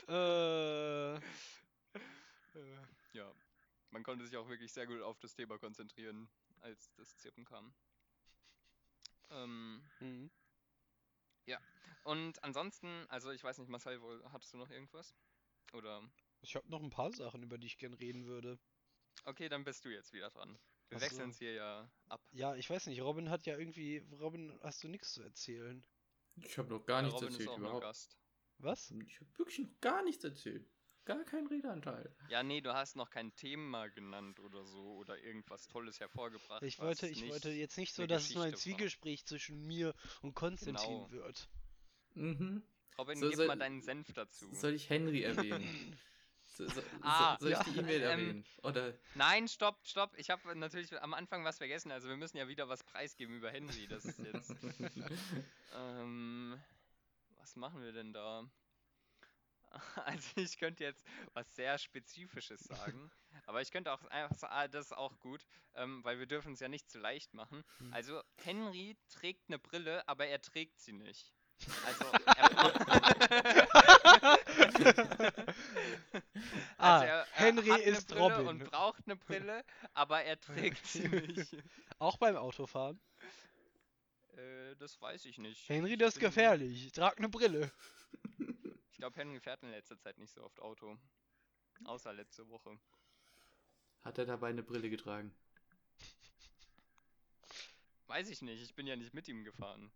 [0.09, 1.17] Äh,
[2.55, 2.79] Äh,
[3.13, 3.33] ja,
[3.91, 6.29] man konnte sich auch wirklich sehr gut auf das Thema konzentrieren,
[6.61, 7.75] als das Zirpen kam.
[9.31, 10.31] Ähm, mhm.
[12.07, 14.01] Und ansonsten, also ich weiß nicht, Marcel,
[14.31, 15.17] hattest du noch irgendwas?
[15.73, 16.09] Oder,
[16.41, 18.59] Ich habe noch ein paar Sachen, über die ich gern reden würde.
[19.25, 20.59] okay, dann bist du jetzt wieder dran.
[20.89, 22.23] Wir wechseln uns hier ja ab.
[22.31, 23.99] Ja, ich weiß nicht, Robin hat ja irgendwie.
[24.21, 25.85] Robin, hast du nichts zu erzählen?
[26.37, 27.83] Ich habe noch gar nichts Robin ist erzählt überhaupt.
[27.83, 28.17] Gast.
[28.59, 28.91] Was?
[29.07, 30.71] Ich habe wirklich noch gar nichts erzählt.
[31.05, 32.15] Gar keinen Redeanteil.
[32.31, 36.63] Ja, nee, du hast noch kein Thema genannt oder so oder irgendwas Tolles hervorgebracht.
[36.63, 38.77] Ich wollte, ich wollte jetzt nicht so, dass es nur ein Geschichte war.
[38.79, 41.11] Zwiegespräch zwischen mir und Konstantin Genau.
[41.11, 41.49] wird.
[42.15, 42.63] Mhm.
[42.99, 44.53] Robin, So- gib soll- mal deinen Senf dazu.
[44.55, 45.99] Soll ich Henry erwähnen?
[46.57, 48.45] So, so, Ah, so, soll ich ja, die E-Mail ähm, erwähnen?
[48.63, 50.15] Oder Nein, stopp, stopp.
[50.17, 51.93] Ich habe natürlich am Anfang was vergessen.
[51.93, 53.87] Also wir müssen ja wieder was preisgeben über Henry.
[53.87, 54.55] Das ist jetzt.
[55.75, 56.59] ähm,
[57.37, 58.49] was machen wir denn da?
[60.07, 63.11] Also ich könnte jetzt was sehr Spezifisches sagen,
[63.45, 66.55] aber ich könnte auch einfach sagen, ah, das ist auch gut, ähm, weil wir dürfen
[66.55, 67.63] es ja nicht zu leicht machen.
[67.79, 67.93] Hm.
[67.93, 71.35] Also Henry trägt eine Brille, aber er trägt sie nicht.
[71.85, 73.67] Also er
[76.79, 78.47] Ah, also er, er Henry ist Brille Robin.
[78.49, 81.57] und braucht eine Brille, aber er trägt sie nicht.
[81.99, 83.01] Auch beim Autofahren.
[84.37, 85.69] Äh, das weiß ich nicht.
[85.69, 86.93] Henry, Ich das ist gefährlich.
[86.93, 87.71] Trag eine Brille.
[88.93, 90.97] Ich glaube, Henry fährt in letzter Zeit nicht so oft Auto.
[91.85, 92.79] Außer letzte Woche.
[94.01, 95.35] hat er dabei eine Brille getragen?
[98.07, 99.91] Weiß ich nicht, ich bin ja nicht mit ihm gefahren.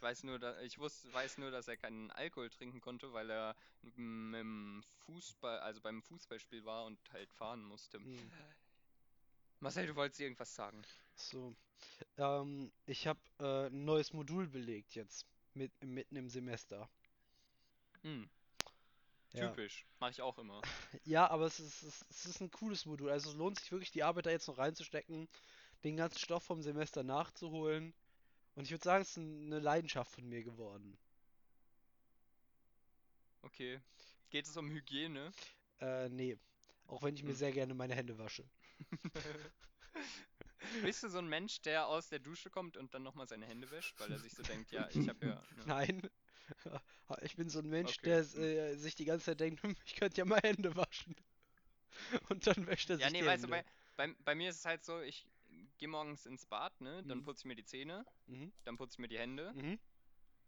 [0.00, 3.28] Ich weiß nur, da, ich wusste, weiß nur, dass er keinen Alkohol trinken konnte, weil
[3.28, 3.54] er
[3.98, 7.98] im Fußball, also beim Fußballspiel war und halt fahren musste.
[7.98, 8.30] Hm.
[9.60, 10.82] Marcel, du wolltest irgendwas sagen.
[11.16, 11.54] So.
[12.16, 15.26] Ähm, ich habe äh, ein neues Modul belegt jetzt.
[15.52, 16.88] Mit, mitten im Semester.
[18.02, 18.26] Hm,
[19.34, 19.50] Ja.
[19.50, 19.84] typisch.
[19.98, 20.62] Mache ich auch immer.
[21.04, 23.10] Ja, aber es ist, es, es ist ein cooles Modul.
[23.10, 25.28] Also es lohnt sich wirklich, die Arbeit da jetzt noch reinzustecken,
[25.84, 27.92] den ganzen Stoff vom Semester nachzuholen.
[28.54, 30.96] Und ich würde sagen, es ist ein- eine Leidenschaft von mir geworden.
[33.44, 33.80] Okay.
[34.30, 35.32] Geht es um Hygiene?
[35.80, 36.36] Äh, nee.
[36.86, 37.36] Auch wenn ich mir Hm.
[37.36, 38.44] sehr gerne meine Hände wasche.
[40.82, 43.70] Bist du so ein Mensch, der aus der Dusche kommt und dann nochmal seine Hände
[43.70, 45.42] wäscht, weil er sich so denkt, ja, ich habe ja.
[45.56, 45.66] Ne?
[45.66, 46.02] Nein.
[47.22, 49.96] Ich bin so ein Mensch, Okay, der äh, sich die ganze Zeit denkt, "Hm, ich
[49.96, 51.14] könnte ja mal Hände waschen.
[52.28, 53.48] Und dann wäscht er sich Ja, nee, die weißt du, Hände.
[53.48, 53.64] bei,
[53.96, 55.26] bei, bei mir ist es halt so, ich
[55.80, 57.02] gehe morgens ins Bad, ne?
[57.04, 57.24] Dann Mhm.
[57.24, 59.78] putze ich mir die Zähne, Mhm, dann putze ich mir die Hände, mhm,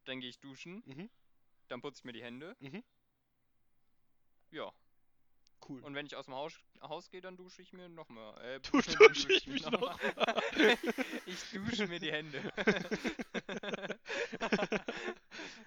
[0.04, 1.10] dann gehe ich duschen, mhm,
[1.68, 2.54] dann putze ich mir die Hände.
[2.60, 2.84] mhm.
[4.50, 4.72] Ja.
[5.68, 5.80] Cool.
[5.82, 8.36] Und wenn ich aus dem Haus, Haus gehe, dann dusche ich mir nochmal.
[8.44, 9.96] Äh, Du dusche ich mich noch mal.
[11.26, 12.42] ich dusche mir die Hände.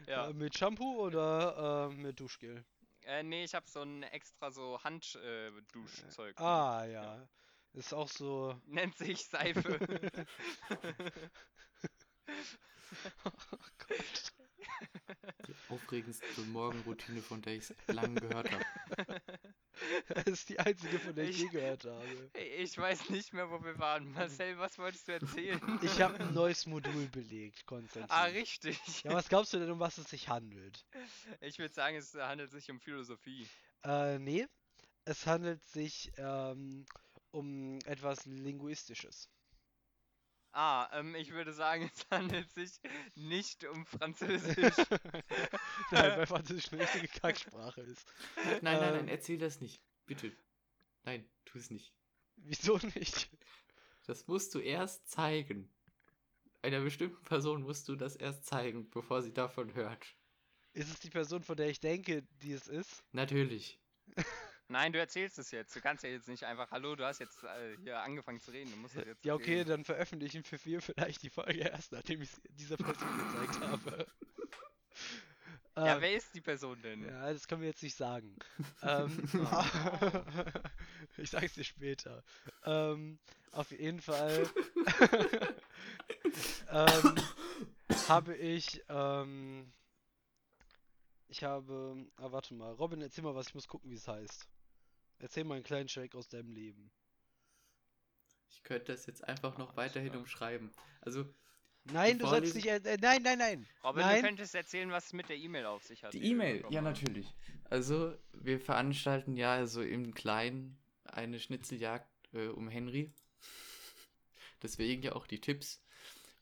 [0.08, 0.30] ja.
[0.30, 2.64] Äh, mit Shampoo oder äh, mit Duschgel?
[3.04, 6.40] Äh, nee, ich habe so ein extra so Handduschzeug.
[6.40, 7.28] Ah, ja.
[7.76, 8.60] Ist auch so.
[8.66, 9.80] Nennt sich Seife.
[13.26, 13.30] Oh
[13.78, 14.34] Gott.
[15.48, 18.66] Die aufregendste Morgenroutine, von der ich lange gehört habe.
[20.08, 22.30] Das ist die einzige, von der ich Ich- je gehört habe.
[22.62, 24.10] Ich weiß nicht mehr, wo wir waren.
[24.14, 25.60] Marcel, was wolltest du erzählen?
[25.82, 28.10] Ich habe ein neues Modul belegt, Konstantin.
[28.10, 28.80] Ah, richtig.
[29.04, 30.86] Ja, was glaubst du denn, um was es sich handelt?
[31.42, 33.46] Ich würde sagen, es handelt sich um Philosophie.
[33.84, 34.48] Äh, nee.
[35.04, 36.86] Es handelt sich ähm,
[37.36, 39.30] um etwas Linguistisches.
[40.52, 42.80] Ah, ähm, ich würde sagen, es handelt sich
[43.14, 44.78] nicht um Französisch.
[45.92, 48.08] Nein, weil Französisch eine richtige Kacksprache ist.
[48.36, 48.96] Nein, nein, Ähm.
[48.96, 49.84] nein, erzähl das nicht.
[50.06, 50.32] Bitte.
[51.04, 51.94] Nein, tu es nicht.
[52.38, 53.30] Wieso nicht?
[54.08, 55.70] Das musst du erst zeigen.
[56.62, 60.16] Einer bestimmten Person musst du das erst zeigen, bevor sie davon hört.
[60.74, 63.04] Ist es die Person, von der ich denke, die es ist?
[63.12, 63.80] Natürlich.
[64.68, 65.76] Nein, du erzählst es jetzt.
[65.76, 68.72] Du kannst ja jetzt nicht einfach, hallo, du hast jetzt äh, hier angefangen zu reden.
[68.72, 69.68] Du musst das jetzt Ja, okay, erzählen.
[69.68, 74.08] dann veröffentlichen für wir vielleicht die Folge erst, nachdem ich es dieser Person gezeigt habe.
[75.78, 77.04] Ja, Ähm, wer ist die Person denn?
[77.04, 78.38] Ja, das können wir jetzt nicht sagen.
[78.82, 79.30] ähm,
[81.18, 82.24] ich sag's dir später.
[82.64, 83.20] Ähm,
[83.52, 84.50] auf jeden Fall
[86.70, 87.16] ähm,
[88.08, 89.74] habe ich, ähm,
[91.28, 94.48] ich habe, ah, warte mal, Robin, erzähl mal was, ich muss gucken, wie es heißt.
[95.20, 96.92] Erzähl mal einen kleinen Schreck aus deinem Leben.
[98.50, 100.22] Ich könnte das jetzt einfach noch weiterhin klar.
[100.22, 100.72] umschreiben.
[101.02, 101.26] Also,
[101.92, 103.68] Nein, du sollst nicht, äh, nein, nein, nein.
[103.84, 104.16] Robin, Nein.
[104.16, 106.14] du könntest erzählen, was es mit der E-Mail auf sich hat.
[106.14, 107.28] die E-Mail, ja natürlich.
[107.70, 113.14] Also, wir veranstalten ja also im Kleinen eine Schnitzeljagd äh, um Henry.
[114.64, 115.84] Deswegen ja auch die Tipps.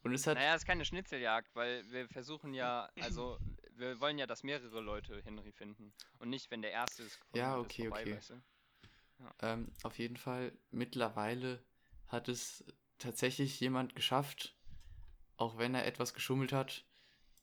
[0.04, 0.36] Und es hat.
[0.36, 3.38] Naja, es ist keine Schnitzeljagd, weil wir versuchen ja, also
[3.76, 5.94] wir wollen ja, dass mehrere Leute Henry finden.
[6.20, 7.20] Und nicht, wenn der Erste ist.
[7.36, 8.16] Ja, wird, ist okay, vorbei, okay.
[8.16, 8.42] weißt du?
[9.42, 11.64] Ähm, auf jeden Fall, mittlerweile
[12.08, 12.64] hat es
[13.00, 14.56] tatsächlich jemand geschafft,
[15.38, 16.86] auch wenn er etwas geschummelt hat,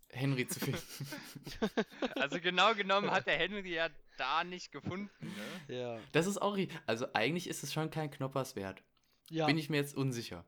[0.08, 0.80] Henry zu finden.
[2.16, 5.10] Also genau genommen hat der Henry ja da nicht gefunden,
[5.68, 5.76] ne?
[5.76, 6.00] Ja.
[6.12, 6.58] Das ist auch.
[6.86, 8.82] Also eigentlich ist es schon kein Knoppers wert.
[9.28, 9.46] Ja.
[9.46, 10.44] Bin ich mir jetzt unsicher.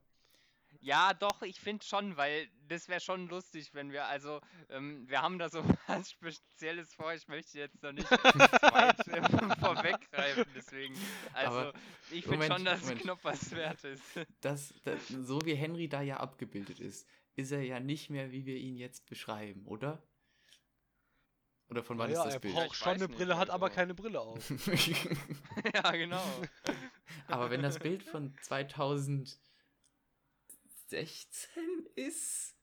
[0.85, 5.23] Ja, doch, ich finde schon, weil das wäre schon lustig, wenn wir, also, ähm, wir
[5.23, 9.23] haben da so was Spezielles vor, ich möchte jetzt noch nicht weit äh,
[9.61, 10.97] vorweggreifen, deswegen,
[11.35, 11.73] also, Aber
[12.11, 13.03] ich finde schon, dass es Moment.
[13.03, 14.03] Knoppers wert ist.
[14.41, 18.45] Das, das, so wie Henry da ja abgebildet ist, ist er ja nicht mehr, wie
[18.45, 20.03] wir ihn jetzt beschreiben, oder?
[21.69, 23.51] Oder von wann ja, ist das er braucht Ich schon weiß eine nicht, Brille, hat
[23.51, 24.51] aber also- keine Brille auf.
[25.75, 26.25] ja, genau.
[27.29, 28.35] Aber wenn das Bild von
[30.93, 32.55] 2016 ist.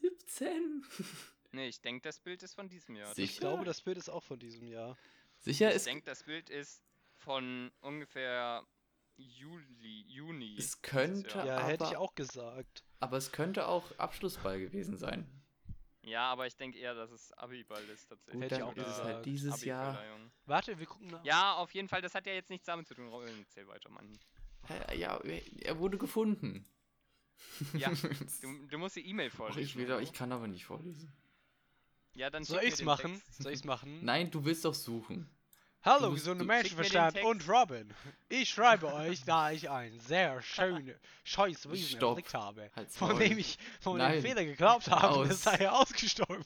[0.00, 0.84] 17?
[1.52, 3.14] Nee, ich denke, das Bild ist von diesem Jahr.
[3.14, 3.22] Sicher?
[3.32, 4.96] Ich glaube, das Bild ist auch von diesem Jahr.
[5.38, 5.86] Sicher Ich ist.
[5.86, 6.84] denke, das Bild ist
[7.16, 8.66] von ungefähr
[9.16, 10.52] Juli, Juni.
[10.52, 11.38] Es dieses könnte-.
[11.38, 12.84] Ja, hätte ich auch gesagt.
[13.00, 15.26] Aber es könnte auch Abschlussball gewesen sein.
[16.02, 18.34] Ja, aber ich denke eher, dass es Abiball ist tatsächlich.
[18.34, 19.14] Gut, Hätte ich dann auch ist es gesagt.
[19.14, 20.02] halt dieses Jahr.
[20.46, 21.24] Warte, wir gucken nach.
[21.24, 23.08] Ja, auf jeden Fall, das hat ja jetzt nichts damit zu tun.
[23.08, 24.18] Rollen, zähl weiter, Mann.
[24.94, 26.66] Ja, er wurde gefunden.
[27.74, 27.90] Ja,
[28.42, 29.60] Du, du musst die E-Mail vorlesen.
[29.62, 31.12] ich, will, doch- ich kann aber nicht vorlesen.
[32.14, 33.14] ja, dann Soll ich's machen?
[33.24, 33.42] Text.
[33.42, 34.04] Soll ich's machen?
[34.04, 35.28] Nein, du willst doch suchen.
[35.82, 37.94] Hallo, gesunde Menschenverstand und Robin.
[38.28, 43.20] Ich schreibe euch, da ich ein sehr schöne, scheues Wesen erblickt habe, Halt's von Maul.
[43.20, 44.20] dem ich von dem.
[44.20, 45.28] Fehler geglaubt habe, Aus.
[45.30, 46.44] es sei ausgestorben.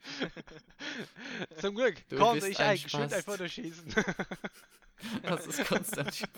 [1.60, 3.24] Zum Glück Du konnte ich ein ein geschwind ein Spast.
[3.26, 3.94] Foto schießen.
[5.22, 6.28] Das ist Konstantin.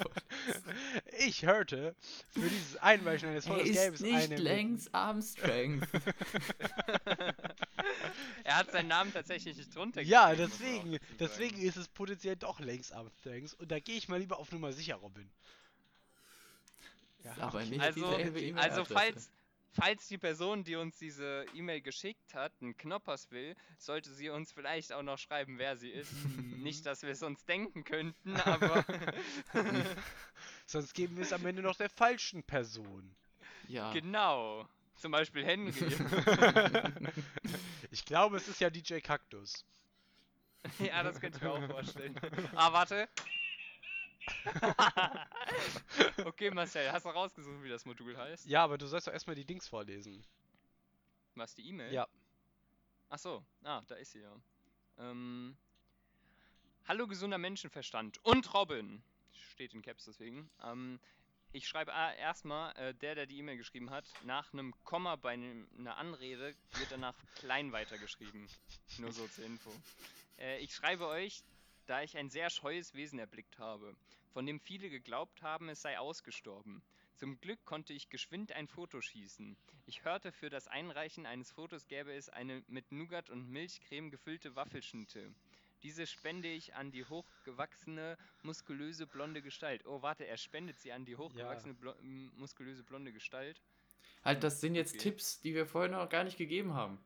[1.43, 1.97] Ich hörte,
[2.31, 4.37] für dieses Einweichen eines Fotos ist gäbe es nicht eine...
[4.37, 5.83] längs Armstrong.
[8.45, 12.93] er hat seinen Namen tatsächlich nicht drunter Ja, deswegen, deswegen ist es potenziell doch längs
[12.93, 15.29] Armstrongs und da gehe ich mal lieber auf Nummer sicher, Robin.
[17.25, 19.33] Ja, aber nicht Also, dieselbe also falls,
[19.73, 24.53] falls die Person, die uns diese E-Mail geschickt hat, einen Knoppers will, sollte sie uns
[24.53, 26.13] vielleicht auch noch schreiben, wer sie ist.
[26.59, 28.85] Nicht, dass wir es uns denken könnten, aber
[30.67, 33.15] Sonst geben wir es am Ende noch der falschen Person.
[33.69, 33.93] Ja.
[33.93, 34.69] genau.
[34.97, 35.73] Zum Beispiel Henry.
[37.93, 39.67] Ich glaube, es ist ja DJ Cactus.
[40.79, 42.19] ja, das könnte ich mir auch vorstellen.
[42.55, 43.07] Ah, warte.
[46.25, 48.47] okay, Marcel, hast du rausgesucht, wie das Modul heißt?
[48.47, 50.25] Ja, aber du sollst doch erstmal die Dings vorlesen.
[51.35, 51.93] Was, die E-Mail?
[51.93, 52.09] Ja.
[53.11, 54.35] Ach so, ah, da ist sie ja.
[54.99, 55.55] Ähm,
[56.89, 59.03] Hallo gesunder Menschenverstand und Robin.
[59.53, 60.51] Steht in Caps deswegen.
[60.65, 60.99] Ähm,
[61.53, 65.33] ich schreibe ah, erstmal, äh, der, der die E-Mail geschrieben hat, nach einem Komma bei
[65.33, 68.49] einer Anrede wird danach klein weitergeschrieben.
[68.99, 69.71] Nur so zur Info.
[70.39, 71.45] Äh, ich schreibe euch,
[71.87, 73.95] da ich ein sehr scheues Wesen erblickt habe,
[74.33, 76.83] von dem viele geglaubt haben, es sei ausgestorben.
[77.17, 79.55] Zum Glück konnte ich geschwind ein Foto schießen.
[79.85, 84.57] Ich hörte, für das Einreichen eines Fotos gäbe es eine mit Nougat und Milchcreme gefüllte
[84.57, 85.35] Waffelschnitte.
[85.83, 89.85] Diese spende ich an die hochgewachsene, muskulöse, blonde Gestalt.
[89.87, 93.61] Oh, warte, er spendet sie an die hochgewachsene, blo m- muskulöse, blonde Gestalt.
[94.25, 95.03] Halt, das sind jetzt Okay.
[95.11, 96.99] Tipps, die wir vorher noch gar nicht gegeben haben.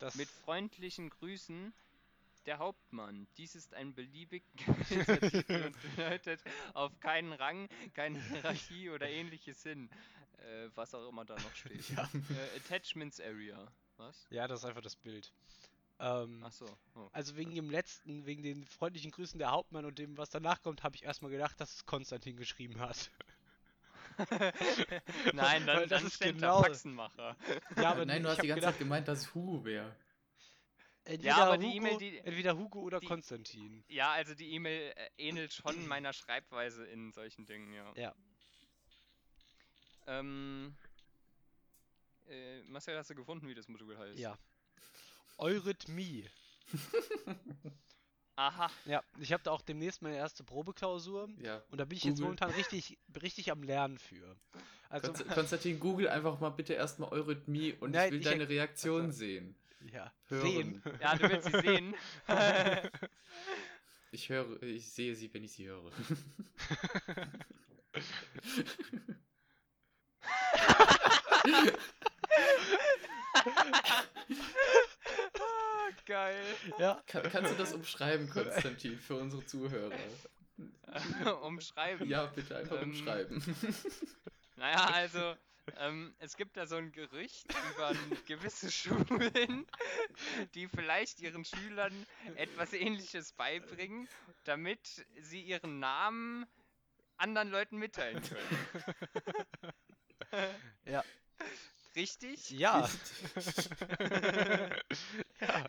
[0.00, 1.72] Das Mit freundlichen Grüßen,
[2.46, 3.28] der Hauptmann.
[3.38, 6.40] Dies ist ein beliebig und bedeutet
[6.74, 9.88] auf keinen Rang, keine Hierarchie oder ähnliches hin.
[10.38, 11.88] Äh, was auch immer da noch steht.
[11.96, 12.02] Ja.
[12.12, 13.66] Äh, Attachments Area.
[13.96, 14.26] Was?
[14.30, 15.32] ja, das ist einfach das Bild.
[16.06, 16.66] Ähm, Achso.
[16.96, 17.08] Oh.
[17.12, 20.82] also wegen dem letzten, wegen den freundlichen Grüßen der Hauptmann und dem, was danach kommt,
[20.82, 23.10] habe ich erstmal gedacht, dass es Konstantin geschrieben hat.
[25.32, 27.36] Nein, dann, das dann ist steht genau- da Faxenmacher.
[27.76, 29.96] Ja, aber Nein, du hast die ganze gedacht, Zeit gemeint, dass es Hugo wäre.
[31.04, 33.82] entweder, aber die Hugo, E-Mail, die- entweder Hugo oder die- Konstantin.
[33.88, 37.92] Ja, also die E-Mail äh, ähnelt schon meiner Schreibweise in solchen Dingen, ja.
[37.96, 38.14] Ja.
[40.06, 40.76] Ähm.
[42.28, 44.18] Äh, Marcel, hast du gefunden, wie das Modul heißt?
[44.18, 44.36] Ja.
[45.38, 46.28] Eurythmie.
[48.36, 48.68] Aha.
[48.86, 51.62] Ja, ich habe da auch demnächst meine erste Probeklausur Ja.
[51.70, 52.24] und da bin ich jetzt Google.
[52.24, 54.36] momentan richtig, richtig am Lernen für.
[54.88, 58.48] Also, Konst Konstantin, google einfach mal bitte erstmal Eurythmie und Nein, ich will ich- deine
[58.48, 59.54] Reaktion sehen.
[59.92, 60.42] ja, Hören.
[60.50, 60.82] sehen.
[61.00, 61.94] Ja, du willst sie sehen.
[64.10, 65.90] Ich höre, ich sehe sie, wenn ich sie höre.
[76.06, 76.44] Geil.
[76.78, 79.96] Ja, Kann, kannst du das umschreiben, Konstantin, für unsere Zuhörer?
[81.42, 82.08] Umschreiben.
[82.08, 83.42] Ja, bitte einfach Ähm, umschreiben.
[84.56, 85.34] Naja, also,
[85.78, 87.92] ähm, es gibt da so ein Gerücht über
[88.28, 89.66] gewisse Schulen,
[90.54, 94.08] die vielleicht ihren Schülern etwas ähnliches beibringen,
[94.44, 96.46] damit sie ihren Namen
[97.16, 98.70] anderen Leuten mitteilen können.
[100.84, 101.02] ja.
[101.96, 102.50] Richtig?
[102.50, 102.88] Ja.
[105.40, 105.66] ja.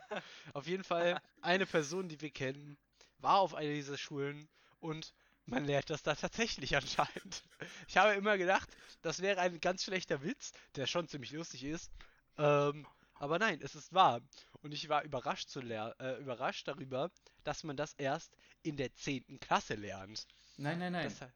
[0.53, 2.77] Auf jeden Fall, eine Person, die wir kennen,
[3.19, 4.47] war auf einer dieser Schulen
[4.79, 5.13] und
[5.45, 7.43] man lernt das da tatsächlich anscheinend.
[7.87, 8.69] Ich habe immer gedacht,
[9.01, 11.91] das wäre ein ganz schlechter Witz, der schon ziemlich lustig ist.
[12.37, 14.21] Ähm, aber nein, es ist wahr.
[14.61, 17.11] Und ich war überrascht, zu äh, überrascht darüber,
[17.43, 19.39] dass man das erst in der 10.
[19.39, 20.27] Klasse lernt.
[20.57, 21.15] Nein, nein, nein.
[21.19, 21.29] Das,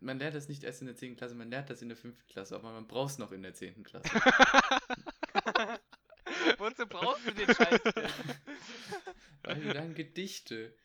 [0.00, 1.16] Man lernt das nicht erst in der 10.
[1.16, 2.26] Klasse, man lernt das in der 5.
[2.26, 3.82] Klasse, aber man braucht es noch in der 10.
[3.82, 4.08] Klasse.
[6.58, 8.10] Wozu brauchst du den Scheiß denn?
[9.42, 10.76] Weil du dann Gedichte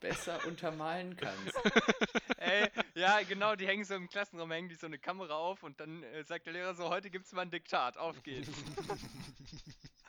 [0.00, 1.54] besser untermalen kannst.
[2.38, 5.80] Ey, ja, genau, die hängen so im Klassenraum, hängen die so eine Kamera auf und
[5.80, 8.50] dann äh, sagt der Lehrer so, heute gibt's mal ein Diktat, auf geht's.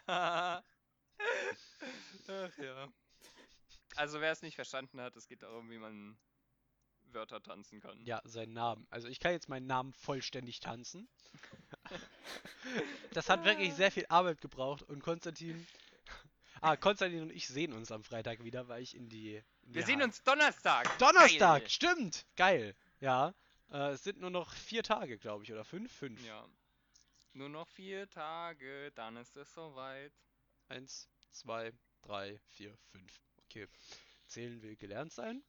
[0.06, 0.62] Ach
[2.28, 2.88] ja.
[3.96, 6.18] Also wer es nicht verstanden hat, es geht darum, wie man
[7.14, 8.00] Wörter tanzen kann.
[8.06, 8.86] ja, sein Namen.
[8.90, 11.08] Also ich kann jetzt meinen Namen vollständig tanzen.
[13.14, 15.66] Das hat wirklich sehr viel Arbeit gebraucht und Konstantin.
[16.62, 19.36] Ah, Konstantin und ich sehen uns am Freitag wieder, weil ich in die.
[19.64, 20.98] In Wir sehen uns Donnerstag.
[21.00, 21.70] Donnerstag, Geil.
[21.70, 22.26] stimmt!
[22.36, 22.76] Geil.
[23.00, 23.34] Ja.
[23.72, 25.92] Äh, es sind nur noch vier Tage, glaube ich, oder fünf?
[25.92, 26.24] Fünf.
[26.26, 26.46] Ja.
[27.34, 30.12] Nur noch vier Tage, dann ist es soweit.
[30.68, 33.22] Eins, zwei, drei, vier, fünf.
[33.46, 33.68] Okay.
[34.28, 35.44] Zählen will gelernt sein.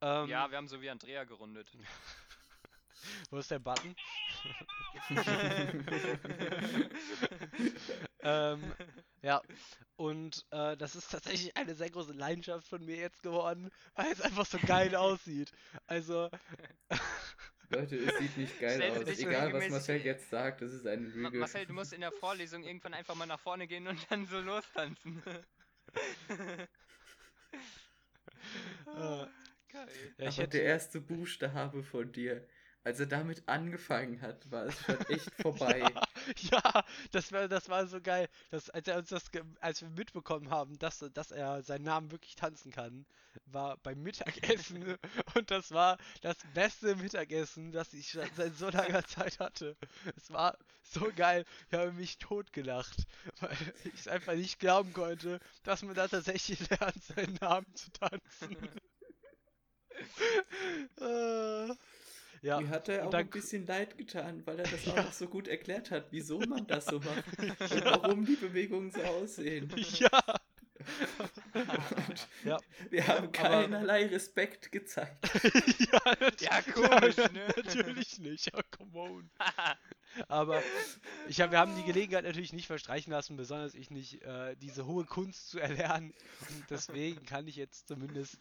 [0.00, 1.70] Ähm, Ja, wir haben so wie Andrea gerundet.
[3.30, 3.94] Wo ist der Button?
[8.22, 8.72] ähm,
[9.22, 9.42] ja,
[9.96, 14.20] und äh, das ist tatsächlich eine sehr große Leidenschaft von mir jetzt geworden, weil es
[14.20, 15.52] einfach so geil aussieht.
[15.86, 16.30] Also,
[17.70, 19.06] Leute, es sieht nicht geil aus.
[19.18, 21.38] Egal, was Marcel jetzt sagt, das ist eine Ma Lüge.
[21.38, 24.40] Marcel, du musst in der Vorlesung irgendwann einfach mal nach vorne gehen und dann so
[24.40, 25.22] lostanzen.
[28.86, 29.26] äh,
[29.74, 30.14] Geil.
[30.18, 32.46] ja, ich Aber hätte, der erste Buchstabe von dir,
[32.82, 36.02] als er damit angefangen hat, war es schon echt vorbei.
[36.50, 39.90] ja, das war, das war so geil, dass, als er uns das, ge- als wir
[39.90, 43.06] mitbekommen haben, dass, dass er seinen Namen wirklich tanzen kann,
[43.46, 44.96] war beim Mittagessen
[45.34, 49.76] und das war das beste Mittagessen, das ich schon seit so langer Zeit hatte.
[50.16, 53.06] Es war so geil, ich habe mich totgelacht,
[53.40, 57.90] weil ich es einfach nicht glauben konnte, dass man da tatsächlich lernt, seinen Namen zu
[57.92, 58.56] tanzen.
[61.00, 61.74] äh,
[62.42, 65.26] ja, Mir hat er auch ein bisschen leid getan, weil er das auch noch so
[65.26, 69.72] gut erklärt hat, wieso man das so macht und warum die Bewegungen so aussehen.
[69.98, 70.10] ja.
[72.44, 72.58] Ja.
[72.90, 75.28] wir haben keinerlei Respekt gezeigt.
[75.92, 76.00] ja,
[76.40, 77.46] Ja, komisch, ne?
[77.56, 79.30] Natürlich nicht, ja, come on.
[80.28, 80.62] Aber
[81.28, 84.86] ich hab, wir haben die Gelegenheit natürlich nicht verstreichen lassen, besonders ich nicht, äh, diese
[84.86, 86.14] hohe Kunst zu erlernen.
[86.48, 88.36] Und deswegen kann ich jetzt zumindest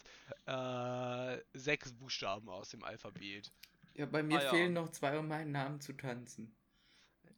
[0.46, 3.52] äh, sechs Buchstaben aus dem Alphabet.
[3.96, 4.50] Ja, bei mir Ah, ja.
[4.52, 6.56] fehlen noch zwei, um meinen Namen zu tanzen.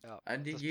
[0.04, 0.62] Ja, An das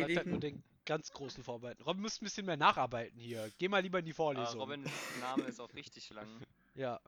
[0.84, 1.82] ganz großen Vorarbeiten.
[1.84, 3.50] Robin muss ein bisschen mehr nacharbeiten hier.
[3.58, 4.60] Geh mal lieber in die Ah, Vorlesung.
[4.60, 6.28] Robins Name ist auch richtig lang.
[6.76, 7.00] Ja.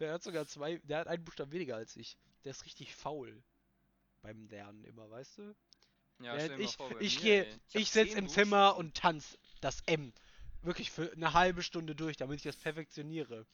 [0.00, 2.16] Der hat sogar zwei, der hat einen Buchstaben weniger als ich.
[2.42, 3.40] Der ist richtig faul
[4.22, 5.54] beim Lernen immer, weißt du?
[6.20, 9.82] Ja, stell ich vor, ich mir, gehe, ich sitze zehn im Zimmer und tanz das
[9.86, 10.12] M.
[10.62, 13.46] Wirklich für eine halbe Stunde durch, damit ich das perfektioniere.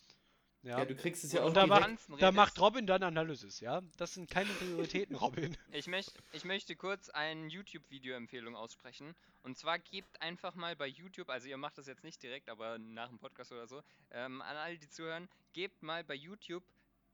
[0.63, 0.79] Ja.
[0.81, 2.63] ja, du kriegst es ja Und auch und da direkt- macht, da.
[2.63, 3.81] Robin dann Analysis, ja?
[3.97, 5.57] Das sind keine Prioritäten, Robin.
[5.73, 9.15] Ich, möcht, ich möchte kurz ein YouTube-Video-Empfehlung aussprechen.
[9.43, 12.77] Und zwar gebt einfach mal bei YouTube, also ihr macht das jetzt nicht direkt, aber
[12.79, 16.63] nach dem Podcast oder so, ähm, an alle, die zuhören, gebt mal bei YouTube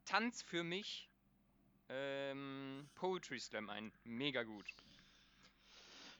[0.06, 1.08] Tanz für mich
[1.88, 3.92] ähm, Poetry Slam ein.
[4.02, 4.66] Mega gut.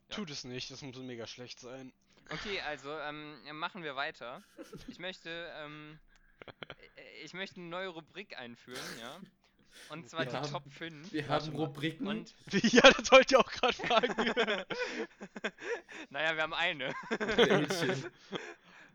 [0.08, 0.14] Ja.
[0.16, 1.92] Tut es nicht, das muss mega schlecht sein.
[2.30, 4.42] Okay, also ähm, machen wir weiter.
[4.86, 5.98] Ich möchte, ähm,
[6.95, 6.95] äh,
[7.26, 9.20] ich möchte eine neue Rubrik einführen, ja.
[9.90, 11.12] Und zwar Wir die haben- Top 5.
[11.12, 11.56] Wir haben.
[11.56, 12.06] Rubriken.
[12.06, 14.14] Und, ja, das wollte ich auch gerade fragen.
[16.10, 16.94] naja, wir haben eine.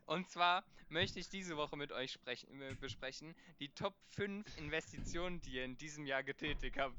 [0.05, 5.39] Und zwar möchte ich diese Woche mit euch sprechen, äh, besprechen die Top 5 Investitionen,
[5.41, 6.95] die ihr in diesem Jahr getätigt habt.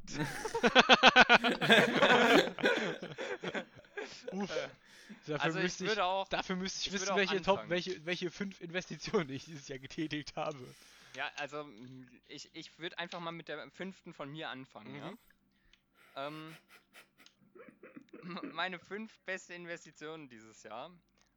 [4.32, 4.50] Uff.
[4.50, 4.68] Äh,
[5.26, 7.42] Dafür also ich müsste ich, würde auch, dafür müsste ich, ich wissen, würde auch welche
[7.42, 10.58] Top, welche, welche fünf Investitionen ich dieses Jahr getätigt habe.
[11.14, 11.68] Ja, also
[12.28, 15.10] ich, ich würde einfach mal mit der fünften von mir anfangen, ja.
[15.10, 15.18] Mhm.
[16.14, 16.56] Ähm,
[18.22, 20.90] m- meine fünf beste Investitionen dieses Jahr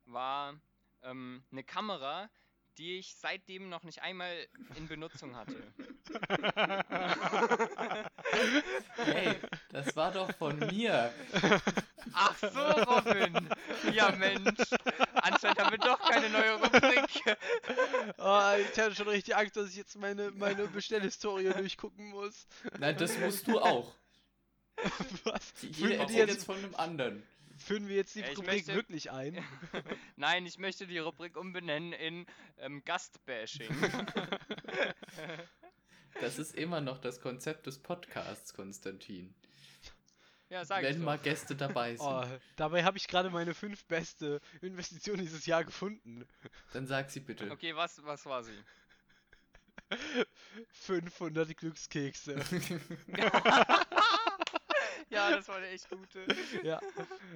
[0.05, 0.59] war
[1.03, 2.29] ähm, eine Kamera,
[2.77, 5.55] die ich seitdem noch nicht einmal in Benutzung hatte.
[8.97, 9.39] Hey,
[9.71, 11.11] das war doch von mir.
[12.13, 13.49] Ach so, Robin!
[13.93, 14.59] Ja, Mensch!
[15.15, 17.37] Anscheinend haben wir doch keine neue Rubrik.
[18.17, 22.47] Oh, ich hatte schon richtig Angst, dass ich jetzt meine, meine Bestellhistorie durchgucken muss.
[22.79, 23.93] Nein, das musst du auch.
[25.23, 25.53] Was?
[25.61, 27.23] Jeder erzählt jetzt- jetzt von einem anderen.
[27.57, 29.41] Führen wir jetzt die Ja, ich Rubrik möchte- wirklich ein?
[30.17, 32.25] Nein, ich möchte die Rubrik umbenennen in
[32.57, 33.69] ähm, Gastbashing.
[36.21, 39.33] Das ist immer noch das Konzept des Podcasts, Konstantin.
[40.49, 41.05] Ja, sag ich Wenn doch.
[41.05, 42.23] mal Gäste dabei sind, Oh,
[42.55, 46.27] dabei habe ich gerade meine fünf beste Investition dieses Jahr gefunden.
[46.73, 47.51] dann sag sie bitte.
[47.51, 48.57] Okay, was, was war sie?
[50.71, 52.35] 500 Glückskekse.
[55.09, 56.25] Ja, das war eine echt gute.
[56.63, 56.79] ja,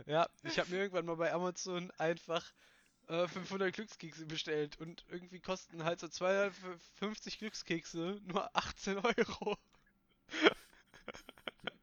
[0.05, 0.27] ja.
[0.43, 2.43] Ich habe mir irgendwann mal bei Amazon einfach
[3.07, 9.57] äh, 500 Glückskekse bestellt und irgendwie kosten halt so 250 Glückskekse nur 18 Euro.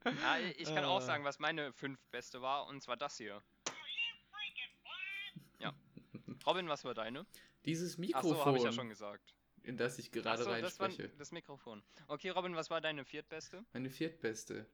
[0.07, 1.05] Ja, ich kann auch Äh.
[1.05, 3.43] sagen, was meine fünf beste war, und zwar das hier.
[5.59, 5.73] Ja.
[6.47, 7.27] Robin, was war deine?
[7.65, 9.35] Dieses Achso, Mikrofon, habe ich ja schon gesagt.
[9.63, 11.09] in das ich gerade Achso, das war reinspreche.
[11.19, 11.83] das Mikrofon.
[12.09, 13.65] Okay, Robin, was war deine viertbeste?
[13.73, 14.67] Meine viertbeste.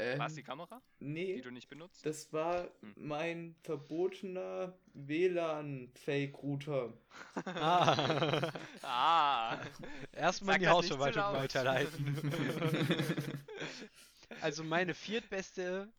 [0.00, 2.06] Ähm, War es die Kamera, die nee, du nicht benutzt?
[2.06, 2.92] das war Hm.
[2.94, 6.92] mein verbotener WLAN-Fake-Router.
[7.46, 8.52] Ah.
[8.82, 9.58] Ah,
[10.12, 13.34] Erstmal die das Hausverwaltung weiterleiten.
[14.40, 15.92] Also meine viertbeste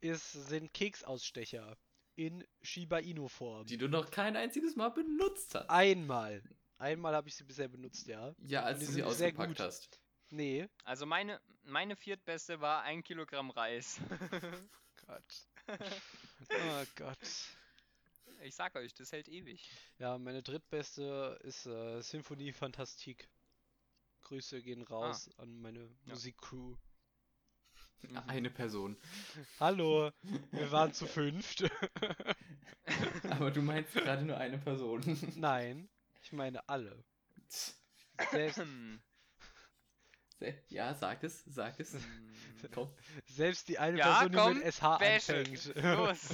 [0.00, 1.76] ist, sind Keksausstecher
[2.16, 3.66] in Shiba Inu Form.
[3.66, 5.68] Die du noch kein einziges Mal benutzt hast.
[5.70, 6.42] Einmal.
[6.78, 8.34] Einmal habe ich sie bisher benutzt, ja.
[8.38, 9.60] Ja, als die du sie sind sehr ausgepackt gut.
[9.60, 10.00] hast.
[10.30, 10.66] Nee.
[10.84, 14.00] also meine, meine viertbeste war ein Kilogramm Reis.
[15.06, 15.46] Gott.
[15.68, 17.18] Oh Gott.
[18.42, 19.70] Ich sag euch, das hält ewig.
[19.98, 23.28] Ja, meine drittbeste ist äh, Symphonie Fantastique.
[24.22, 26.76] Grüße gehen raus an meine Musikcrew.
[28.02, 28.18] Mhm.
[28.26, 28.96] Eine Person.
[29.60, 30.10] Hallo,
[30.50, 31.64] wir waren zu fünft.
[33.30, 35.00] Aber du meinst gerade nur eine Person.
[35.36, 35.88] Nein,
[36.22, 37.04] ich meine alle.
[38.30, 38.62] Selbst.
[40.70, 41.96] Ja, sag es, sag es.
[42.74, 42.92] Komm.
[43.26, 45.74] selbst die eine Ja, Person, komm, die mit SH anfängt.
[45.76, 46.30] Los.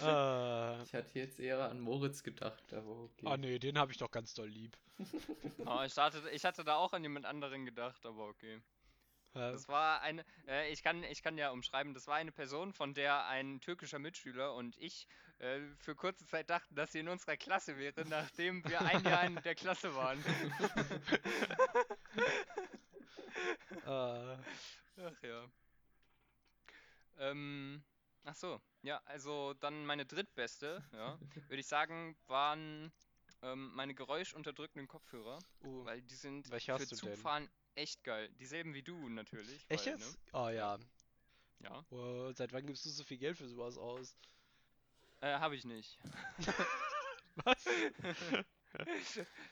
[0.00, 3.26] äh, Ich hatte jetzt eher an Moritz gedacht, aber okay.
[3.26, 4.76] oh nee, den habe ich doch ganz doll lieb.
[5.64, 8.62] oh, ich, hatte, ich hatte da auch an jemand anderen gedacht, aber okay.
[9.36, 12.72] Äh, Das war eine, äh, ich, kann, ich kann ja umschreiben, das war eine Person,
[12.72, 15.06] von der ein türkischer Mitschüler und ich
[15.38, 19.24] äh, für kurze Zeit dachten, dass sie in unserer Klasse wäre, nachdem wir ein Jahr
[19.24, 20.18] in der Klasse waren.
[23.86, 24.36] äh,
[24.98, 25.44] Ach ja.
[27.18, 27.82] Ähm,
[28.24, 31.18] ach so, ja, also dann meine drittbeste, ja,
[31.48, 32.92] würde ich sagen, waren
[33.42, 37.30] ähm, meine geräuschunterdrückenden Kopfhörer, uh, weil die sind für du denn?
[37.76, 38.28] Echt geil.
[38.40, 39.64] Dieselben wie du natürlich.
[39.68, 40.18] echt weil, jetzt?
[40.32, 40.76] Oh ja.
[40.78, 40.84] Ne?
[41.60, 44.16] Ja, Wow, seit wann gibst du so viel Geld für sowas aus?
[45.20, 45.98] äh, habe ich nicht.
[47.36, 47.64] Was?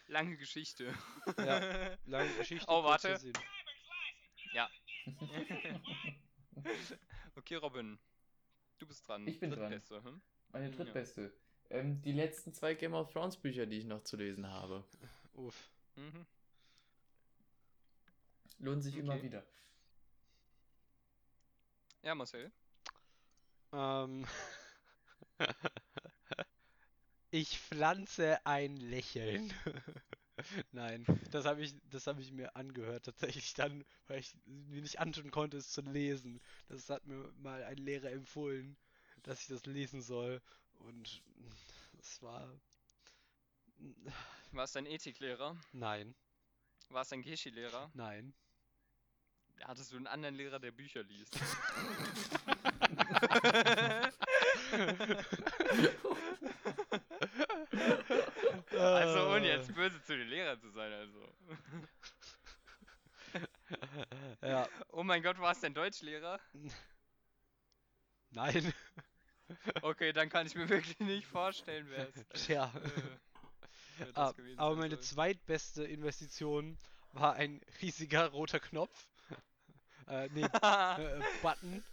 [0.09, 0.95] Lange Geschichte.
[1.39, 1.97] Ja.
[2.07, 2.67] Lange Geschichte.
[2.69, 3.17] Oh, warte.
[3.19, 3.33] Sinn.
[7.37, 7.99] okay, Robin.
[8.79, 9.27] Du bist dran.
[9.27, 9.71] Ich bin dran.
[9.71, 10.21] Drittbeste, hm?
[10.53, 10.77] Meine Ja.
[10.77, 11.33] drittbeste.
[11.71, 14.85] Ähm, die letzten zwei Game of Thrones Bücher, die ich noch zu lesen habe.
[15.35, 15.71] Uff.
[15.97, 16.27] Mhm.
[18.59, 19.23] Lohnen sich immer Okay.
[19.23, 19.45] wieder.
[22.03, 22.53] Ja, Marcel.
[23.73, 24.25] Ähm.
[27.31, 29.53] ich pflanze ein Lächeln.
[30.73, 35.01] Nein, das habe ich, das habe ich mir angehört tatsächlich dann, weil ich mir nicht
[35.01, 36.41] antun konnte, es zu lesen.
[36.69, 38.77] Das hat mir mal ein Lehrer empfohlen,
[39.23, 40.41] dass ich das lesen soll.
[40.81, 41.23] Und
[42.01, 42.49] es war.
[44.53, 45.57] War es dein Ethiklehrer?
[45.73, 46.15] Nein,
[46.89, 47.93] War es dein Geschi-Lehrer?
[47.95, 48.35] nein.
[49.63, 51.39] Hattest du einen anderen Lehrer, der Bücher liest?
[58.71, 61.35] also ohne Äh, jetzt böse zu den Lehrern zu sein, also.
[64.43, 66.39] Ja, Oh mein Gott, war es dein Deutschlehrer?
[68.31, 68.73] nein.
[69.83, 72.73] Okay, dann kann ich mir wirklich nicht vorstellen, wer es Tja.
[73.99, 75.05] äh, Ah, aber meine soll.
[75.05, 76.79] zweitbeste Investition
[77.13, 79.07] war ein riesiger roter Knopf.
[80.07, 80.43] Äh, nee,
[80.97, 81.85] äh, Button.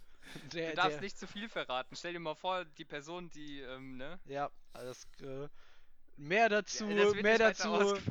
[0.52, 1.96] Der, Du darfst der, nicht zu viel verraten.
[1.96, 4.20] Stell dir mal vor, die Person, die, ähm, ne?
[4.24, 5.48] Ja, das, äh,
[6.16, 7.68] mehr dazu, Ja, mehr dazu,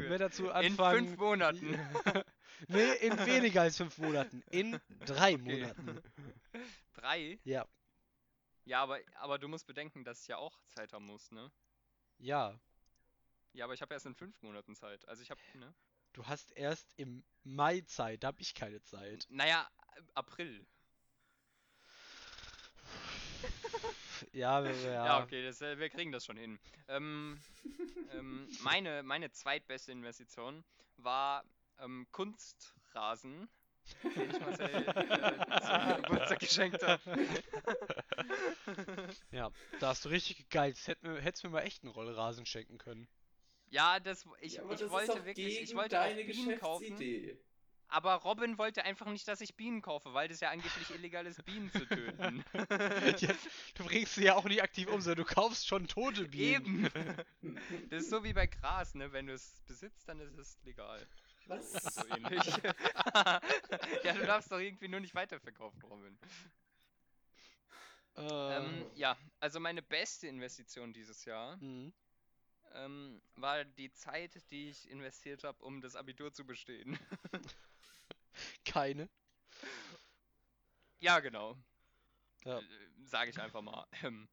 [0.08, 1.08] mehr dazu In anfangen.
[1.08, 1.80] fünf Monaten.
[2.68, 4.44] nee, in weniger als fünf Monaten.
[4.50, 5.38] In drei Okay.
[5.38, 6.02] Monaten.
[6.94, 7.40] Drei?
[7.44, 7.66] Ja,
[8.66, 11.52] Ja, aber, aber du musst bedenken, dass ich ja auch Zeit haben muss, ne?
[12.20, 12.60] ja.
[13.54, 15.08] Ja, aber ich habe erst in fünf Monaten Zeit.
[15.08, 15.74] Also ich habe, ne?
[16.14, 19.28] Du hast erst im Mai Zeit, da habe ich keine Zeit.
[19.30, 19.81] Naja, äh,
[20.14, 20.66] April.
[24.34, 25.06] Ja, ja.
[25.06, 26.60] Ja, okay, das, äh, wir kriegen das schon hin.
[26.88, 27.42] Ähm,
[28.14, 30.64] ähm, meine, meine zweitbeste Investition
[30.98, 31.44] war
[31.80, 33.50] ähm, Kunstrasen
[34.04, 37.02] den ich Marcel äh, zum Geburtstag geschenkt habe.
[39.32, 43.08] Ja, da hast du richtig mir, hättest mir mal echt einen Rollrasen schenken können.
[43.70, 46.98] Ja, das, ich, Ja, ich das wollte wirklich, ich wollte deine Bienen kaufen.
[47.92, 51.44] Aber Robin wollte einfach nicht, dass ich Bienen kaufe, weil das ja angeblich illegal ist,
[51.46, 52.44] Bienen zu töten.
[53.20, 53.34] Ja,
[53.76, 56.86] du bringst sie ja auch nicht aktiv um, sondern du kaufst schon tote Bienen.
[56.86, 57.18] Eben.
[57.90, 59.12] Das ist so wie bei Gras, ne?
[59.12, 61.06] Wenn du es besitzt, dann ist es legal.
[61.48, 61.72] Was?
[61.72, 62.46] So ähnlich.
[64.04, 66.18] ja, du darfst doch irgendwie nur nicht weiterverkaufen, Robin.
[68.16, 71.94] Ähm, ja, also meine beste Investition dieses Jahr mhm.
[72.76, 76.98] Ähm, war die Zeit, die ich investiert habe, um das Abitur zu bestehen.
[78.66, 79.10] Keine.
[81.00, 81.56] ja, genau.
[82.46, 82.60] Ja.
[82.60, 83.86] Äh, Sage ich einfach mal.
[84.04, 84.28] Ähm,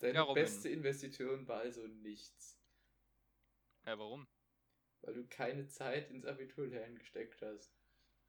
[0.00, 2.58] Deine Ja, beste Investition war also nichts.
[3.86, 4.26] ja, warum?
[5.02, 7.70] Weil du keine Zeit ins Abiturlernen gesteckt hast.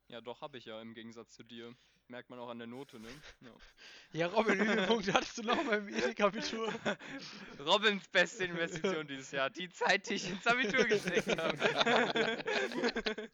[0.08, 1.74] Ja, doch, habe ich ja im Gegensatz zu dir.
[2.08, 3.08] Merkt man auch an der Note, ne?
[3.42, 3.52] Ja.
[4.14, 6.74] Ja, Robin, wie viele Punkte hattest du noch beim Ethikabitur?
[7.60, 9.50] Robins beste Investition dieses Jahr.
[9.50, 11.58] Die Zeit, die ich ins Abitur gesteckt habe.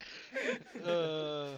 [0.83, 1.57] äh,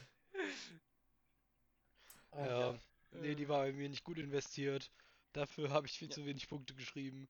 [2.32, 2.80] Ah, ja.
[3.12, 4.92] Nee, die war bei mir nicht gut investiert.
[5.34, 7.28] Dafür habe ich viel zu wenig Punkte geschrieben.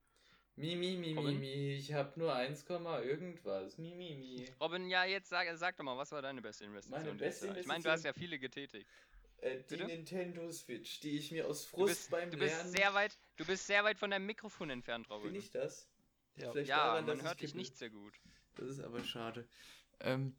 [0.60, 1.40] Mi, mi, mi, mi, Robin?
[1.40, 1.74] mi.
[1.76, 3.78] Ich hab nur 1, irgendwas.
[3.78, 4.46] Mi, mi, mi.
[4.60, 7.02] Robin, ja, jetzt sag, sag doch mal, was war deine beste Investition?
[7.02, 7.58] Meine beste Jahr?
[7.58, 8.88] Ich meine, du hast ja Investition- viele getätigt.
[9.38, 9.86] Äh, die Bitte?
[9.86, 12.72] Nintendo Switch, die ich mir aus Du Frust bist, beim du bist Lernen.
[12.72, 15.32] sehr weit, du bist sehr weit von deinem Mikrofon entfernt, Robin.
[15.32, 15.88] Bin ich das?
[16.36, 16.52] Ja.
[16.52, 18.14] Vielleicht ja, daran, man hört ich dich nicht sehr gut.
[18.56, 19.48] Das ist aber schade.
[20.02, 20.36] Ähm,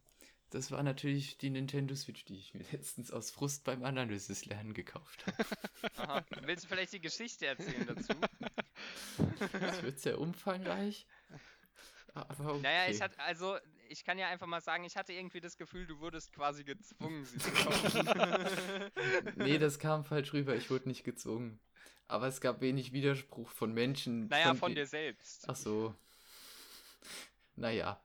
[0.51, 5.25] das war natürlich die Nintendo Switch, die ich mir letztens aus Frust beim Analysis-Lernen gekauft
[5.97, 6.25] habe.
[6.43, 8.13] Willst du vielleicht die Geschichte erzählen dazu?
[9.53, 11.07] Das wird sehr umfangreich.
[12.15, 12.63] Aber okay.
[12.63, 13.57] Naja, ich hatte, also,
[13.89, 17.25] ich kann ja einfach mal sagen, ich hatte irgendwie das Gefühl, du wurdest quasi gezwungen,
[17.25, 18.91] sie zu kaufen.
[19.37, 20.55] Nee, das kam falsch rüber.
[20.55, 21.61] Ich wurde nicht gezwungen.
[22.09, 24.27] Aber es gab wenig Widerspruch von Menschen.
[24.29, 25.45] naja, von die- dir selbst.
[25.49, 25.95] Ach so.
[27.57, 28.03] Naja,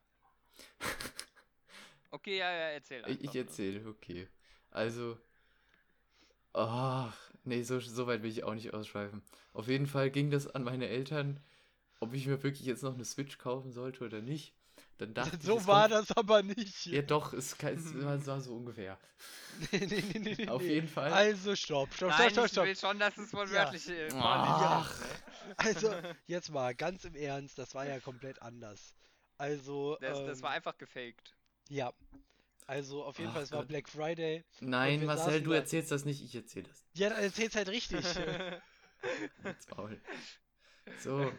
[2.12, 3.24] Okay, ja, ja, erzähl einfach.
[3.24, 4.30] ich, erzähle, okay.
[4.72, 5.18] Also.
[6.54, 9.22] Ach, nee, so, so weit will ich auch nicht ausschweifen.
[9.54, 11.40] Auf jeden Fall ging das an meine Eltern,
[12.00, 14.54] ob ich mir wirklich jetzt noch eine Switch kaufen sollte oder nicht.
[14.98, 16.86] Dann dachte ich, so es war kommt- das aber nicht.
[16.88, 18.98] Ja, doch, es, kann, es war, so ungefähr.
[19.72, 20.48] nee, nee, nee, nee, nee.
[20.50, 21.12] Auf jeden Fall.
[21.12, 22.92] Also stopp, stopp, Nein, stopp, ich stopp, will stopp.
[22.92, 24.94] schon, dass es wortwörtlich äh, Ach.
[24.96, 25.58] vorliegt.
[25.58, 25.94] Also,
[26.28, 28.96] jetzt mal ganz im Ernst, das war ja komplett anders.
[29.38, 31.36] Also, Das, das ähm, war einfach gefaked.
[31.70, 31.94] ja.
[32.68, 33.68] Also, auf jeden Ach Fall, es war Gott.
[33.68, 34.44] Black Friday.
[34.60, 36.86] Nein, Marcel, du da- erzählst das nicht, ich erzähle das.
[36.94, 38.04] Ja, dann erzähl's halt richtig.
[39.78, 40.02] Maul.
[41.00, 41.32] So,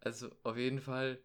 [0.00, 1.22] also auf jeden Fall.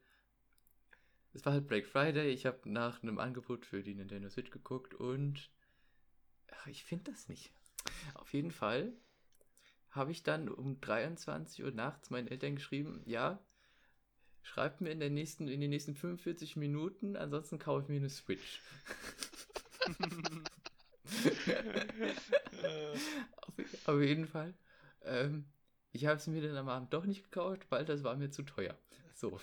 [1.34, 2.30] Es war halt Black Friday.
[2.30, 5.49] Ich habe nach einem Angebot für die Nintendo Switch geguckt und
[6.51, 7.51] ach, ich finde das nicht.
[8.16, 8.93] Auf jeden Fall
[9.91, 13.39] habe ich dann um 23 Uhr nachts meinen Eltern geschrieben, ja,
[14.41, 18.10] schreibt mir in, der nächsten, in den nächsten 45 Minuten, ansonsten kaufe ich mir eine
[18.10, 18.62] Switch.
[22.64, 22.92] Äh,
[23.38, 24.54] auf, auf jeden Fall.
[25.04, 25.46] Ähm,
[25.92, 28.44] ich habe es mir dann am Abend doch nicht gekauft, weil das war mir zu
[28.44, 28.78] teuer.
[29.16, 29.40] So.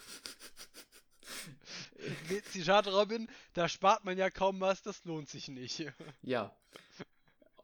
[2.50, 5.92] Zitat Robin, da spart man ja kaum was, das lohnt sich nicht.
[6.22, 6.56] Ja.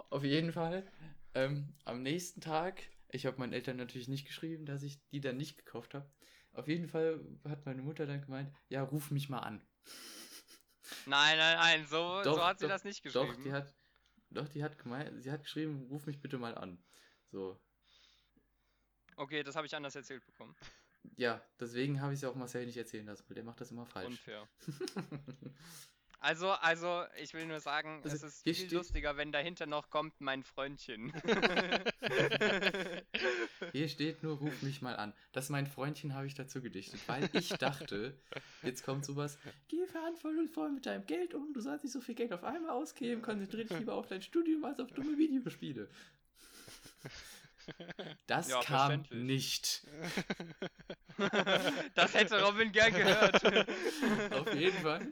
[0.09, 0.91] Auf jeden Fall.
[1.35, 5.37] Ähm, am nächsten Tag, ich habe meinen Eltern natürlich nicht geschrieben, dass ich die dann
[5.37, 6.11] nicht gekauft habe.
[6.53, 9.63] Auf jeden Fall hat meine Mutter dann gemeint, ja, ruf mich mal an.
[11.07, 13.35] Nein, nein, nein, so, Doch, so hat sie doch, das nicht geschrieben.
[13.35, 13.75] Doch, die hat,
[14.31, 16.83] doch, die hat gemeint, sie hat geschrieben, ruf mich bitte mal an.
[17.31, 17.61] So.
[19.17, 20.57] Okay, das habe ich anders erzählt bekommen.
[21.17, 23.87] Ja, deswegen habe ich es auch Marcel nicht erzählen lassen, weil der macht das immer
[23.87, 24.09] falsch.
[24.09, 24.49] Unfair.
[26.23, 29.89] Also, also, ich will nur sagen, Also, es ist viel steht- lustiger, wenn dahinter noch
[29.89, 31.13] kommt mein Freundchen.
[33.73, 35.15] Hier steht nur, ruf mich mal an.
[35.33, 38.19] Das mein Freundchen habe ich dazu gedichtet, weil ich dachte,
[38.63, 42.33] jetzt kommt sowas, geh verantwortungsvoll mit deinem Geld um, du sollst nicht so viel Geld
[42.35, 45.89] auf einmal ausgeben, konzentriere dich lieber auf dein Studium als auf dumme Videospiele.
[48.27, 49.87] Das Ja, kam nicht.
[51.95, 53.45] das hätte Robin gern gehört.
[54.35, 55.07] Auf jeden Fall.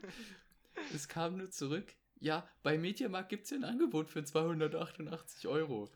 [0.93, 1.95] Es kam nur zurück.
[2.19, 5.89] Ja, bei Mediamarkt gibt es ja ein Angebot für 288 Euro.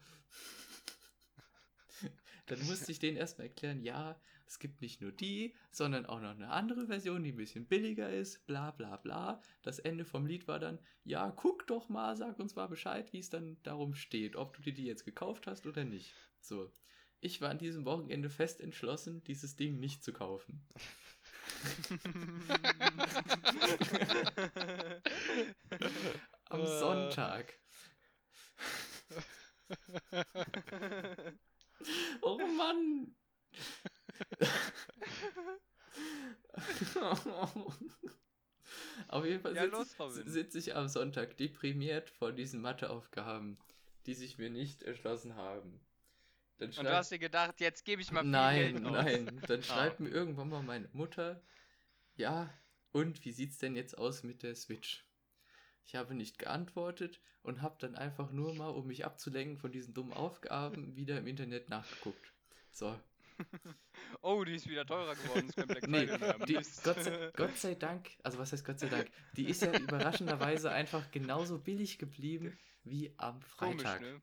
[2.47, 4.19] Dann musste ich denen erstmal erklären, ja,
[4.53, 8.11] es gibt nicht nur die, sondern auch noch eine andere Version, die ein bisschen billiger
[8.11, 9.41] ist, bla bla bla.
[9.63, 13.19] Das Ende vom Lied war dann, ja, guck doch mal, sag uns mal Bescheid, wie
[13.19, 16.13] es dann darum steht, ob du dir die jetzt gekauft hast oder nicht.
[16.39, 16.71] So.
[17.19, 20.61] Ich war an diesem Wochenende fest entschlossen, dieses Ding nicht zu kaufen.
[26.49, 26.79] Am Äh.
[26.79, 27.53] Sonntag
[32.21, 33.15] Oh Mann!
[39.07, 43.57] Auf jeden Fall Ja, sitze sitz ich am Sonntag deprimiert vor diesen Matheaufgaben,
[44.05, 45.79] die sich mir nicht erschlossen haben.
[46.57, 48.91] Dann Und du hast dir gedacht, jetzt gebe ich mal viel nein, Geld aus.
[48.91, 49.41] nein.
[49.47, 51.41] Dann schreibt mir irgendwann mal meine Mutter,
[52.15, 52.53] ja,
[52.91, 55.05] und wie sieht's denn jetzt aus mit der Switch?
[55.85, 59.93] Ich habe nicht geantwortet und habe dann einfach nur mal, um mich abzulenken von diesen
[59.93, 62.33] dummen Aufgaben, wieder im Internet nachgeguckt.
[62.71, 62.97] So,
[64.21, 65.51] Oh, die ist wieder teurer geworden.
[65.67, 66.05] Black Nee,
[66.47, 66.59] die.
[66.83, 70.71] Gott, sei, Gott sei Dank, also was heißt Gott sei Dank, die ist ja überraschenderweise
[70.71, 73.99] einfach genauso billig geblieben wie am Freitag.
[73.99, 74.21] Komisch, ne?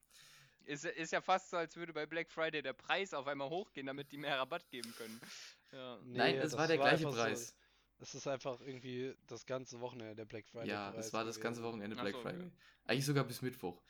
[0.71, 3.87] Ist, ist ja fast so, als würde bei Black Friday der Preis auf einmal hochgehen,
[3.87, 5.21] damit die mehr Rabatt geben können.
[5.73, 5.99] Ja.
[6.05, 7.55] Nein, es das war der gleiche einfach so- Preis.
[8.01, 10.69] Es ist einfach irgendwie das ganze Wochenende der Black Friday.
[10.69, 11.63] ja, Preis es war das ganze.
[11.63, 12.41] Wochenende Black so, Friday.
[12.47, 12.53] okay.
[12.87, 13.81] Eigentlich sogar bis Mittwoch.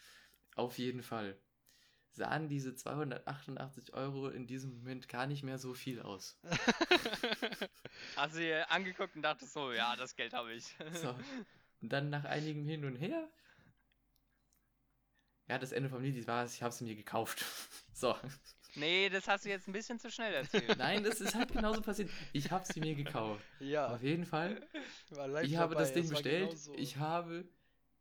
[0.56, 1.38] Auf jeden Fall.
[2.12, 6.38] Sahen diese 288 Euro in diesem Moment gar nicht mehr so viel aus.
[8.16, 10.74] Hast du dir angeguckt und dachtest so, ja, das Geld habe ich.
[10.92, 11.14] So.
[11.80, 13.26] Und dann nach einigem Hin und Her.
[15.50, 17.44] Ja, das Ende vom Lied war es, ich habe sie mir gekauft.
[17.92, 18.16] So.
[18.76, 20.78] nee, das hast du jetzt ein bisschen zu schnell erzählt.
[20.78, 22.08] Nein, das ist halt genauso passiert.
[22.32, 23.44] Ich habe sie mir gekauft.
[23.58, 24.66] Ja, Auf jeden Fall.
[25.42, 26.48] Ich habe dabei, das Ding war bestellt.
[26.48, 26.74] genauso.
[26.76, 27.46] Ich habe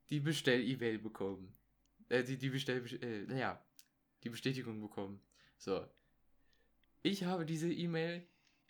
[0.10, 1.54] die Bestell-E-Mail bekommen.
[2.08, 2.86] Äh, die, die Bestell...
[3.04, 3.62] Äh, naja,
[4.24, 5.20] die Bestätigung bekommen.
[5.58, 5.86] So.
[7.02, 8.26] Ich habe diese E-Mail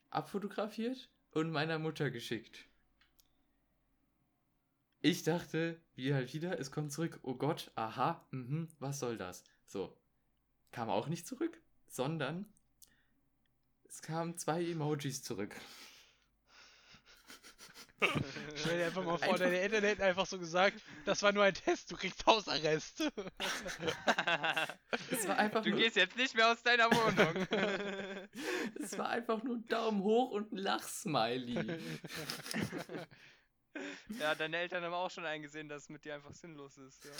[0.09, 2.68] abfotografiert und meiner Mutter geschickt.
[5.01, 7.19] Ich dachte, wie halt wieder, es kommt zurück.
[7.23, 9.43] Oh Gott, aha, mhm, was soll das?
[9.65, 9.97] So.
[10.71, 12.45] Kam auch nicht zurück, sondern
[13.87, 15.55] es kamen zwei Emojis zurück.
[18.55, 21.43] Stell dir einfach mal vor, Einfach- deine Eltern hätten einfach so gesagt, das war nur
[21.43, 23.03] ein Test, du kriegst Hausarrest.
[25.11, 27.45] Es war einfach du nur, gehst jetzt nicht mehr aus deiner Wohnung.
[28.81, 31.79] es war einfach nur ein Daumen hoch und ein Lachsmiley.
[34.19, 37.05] Ja, deine Eltern haben auch schon eingesehen, dass es mit dir einfach sinnlos ist.
[37.05, 37.11] Ja.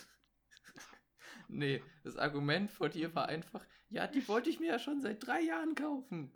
[1.48, 5.26] Nee, das Argument von dir war einfach, ja, die wollte ich mir ja schon seit
[5.26, 6.32] drei Jahren kaufen.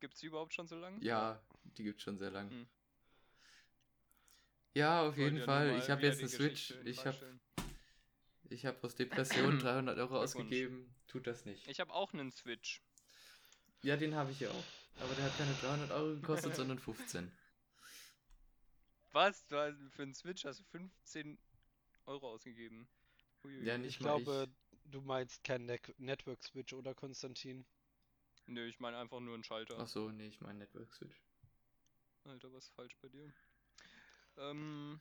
[0.00, 1.02] Gibt's die überhaupt schon so lange?
[1.04, 2.50] Ja, die gibt's schon sehr lang.
[2.50, 2.66] Hm.
[4.74, 5.78] Ja, auf jeden ja Fall.
[5.78, 6.74] Ich habe jetzt eine Switch.
[6.84, 7.40] Ich habe
[8.48, 10.94] ich hab aus Depression 300 Euro ausgegeben.
[11.06, 11.66] Tut das nicht.
[11.68, 12.82] Ich habe auch einen Switch.
[13.82, 14.64] Ja, den habe ich ja auch.
[15.00, 17.30] Aber der hat keine 300 Euro gekostet, sondern 15.
[19.12, 19.46] Was?
[19.46, 21.38] Du hast, für einen Switch hast du 15
[22.06, 22.88] Euro ausgegeben.
[23.44, 23.66] Huiui.
[23.66, 24.48] Ja, nicht Ich mal glaube, ich.
[24.86, 27.64] du meinst kein Ne- Network Switch, oder Konstantin?
[28.46, 29.78] Nö, ich meine einfach nur einen Schalter.
[29.80, 31.16] Ach so, nee, ich meine Network Switch.
[32.24, 33.30] Alter, was ist falsch bei dir?
[34.38, 35.00] Ähm.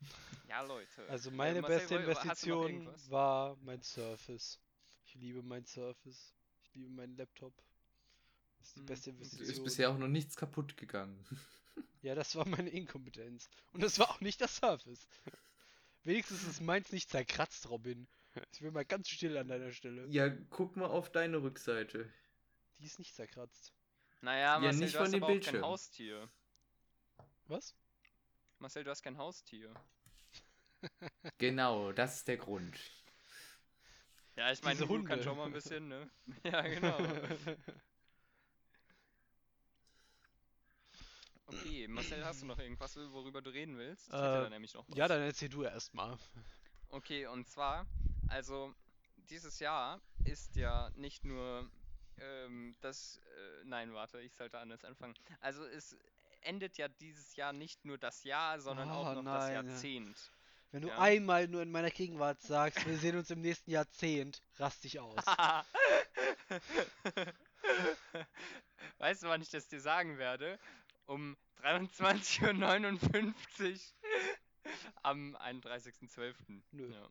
[0.48, 1.02] Ja, Leute.
[1.08, 4.60] Also meine Marcel, beste Investition war mein Surface.
[5.04, 6.34] Ich liebe mein Surface.
[6.62, 7.54] Ich liebe meinen Laptop.
[8.58, 9.48] Das ist die Hm, beste Investition.
[9.48, 11.24] ist bisher auch noch nichts kaputt gegangen.
[12.02, 13.48] Ja, das war meine Inkompetenz.
[13.72, 15.06] Und das war auch nicht das Surface.
[16.04, 18.06] Wenigstens ist meins nicht zerkratzt, Robin.
[18.52, 20.06] Ich will mal ganz still an deiner Stelle.
[20.08, 22.10] Ja, guck mal auf deine Rückseite.
[22.78, 23.72] Die ist nicht zerkratzt.
[24.20, 25.64] Naja, Marcel, nicht du von hast dem aber auch kein Bildschirm.
[25.64, 26.30] Haustier.
[27.46, 27.74] Was?
[28.58, 29.74] Marcel, du hast kein Haustier.
[31.38, 32.78] Genau, das ist der Grund.
[34.36, 35.22] Ja, ich meine, kannst Hunde.
[35.24, 36.08] schon mal ein bisschen, ne?
[36.44, 36.96] Ja, genau.
[41.48, 44.08] Okay, Marcel, hast du noch irgendwas, worüber du reden willst?
[44.10, 44.96] Ich hätte Äh, da nämlich noch was.
[44.98, 46.16] ja, dann erzähl du erst mal.
[46.90, 47.86] Okay, und zwar,
[48.28, 48.74] also
[49.16, 51.70] dieses Jahr ist ja nicht nur
[52.18, 55.14] ähm, das, äh, nein, warte, ich sollte anders anfangen.
[55.40, 55.96] Also es
[56.42, 59.82] endet ja dieses Jahr nicht nur das Jahr, sondern auch Oh, noch das nein, ja.
[59.82, 60.32] Jahrzehnt.
[60.72, 60.96] Wenn du Ja.
[60.96, 65.24] einmal nur in meiner Gegenwart sagst, wir sehen uns im nächsten Jahrzehnt, rast dich aus.
[68.98, 70.58] weißt du, wann ich das dir sagen werde?
[71.08, 73.32] Um 23.59 Uhr
[75.02, 76.34] am 31.12.
[76.72, 76.92] Nö.
[76.92, 77.08] Ja.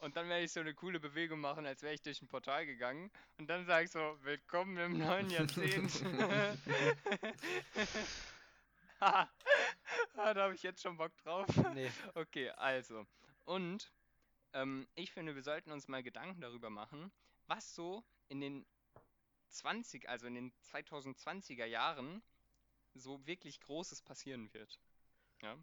[0.00, 2.66] Und dann werde ich so eine coole Bewegung machen, als wäre ich durch ein Portal
[2.66, 3.10] gegangen.
[3.38, 6.04] Und dann sage ich so, willkommen im neuen Jahrzehnt.
[9.00, 9.26] ah,
[10.14, 11.46] da habe ich jetzt schon Bock drauf.
[11.72, 11.90] Nee.
[12.12, 13.06] Okay, also.
[13.46, 13.90] Und
[14.52, 17.10] ähm, ich finde, wir sollten uns mal Gedanken darüber machen,
[17.46, 18.66] was so in den
[19.54, 22.22] 20, also in den 2020er Jahren
[22.94, 24.78] so wirklich Großes passieren wird.
[25.42, 25.56] Ja?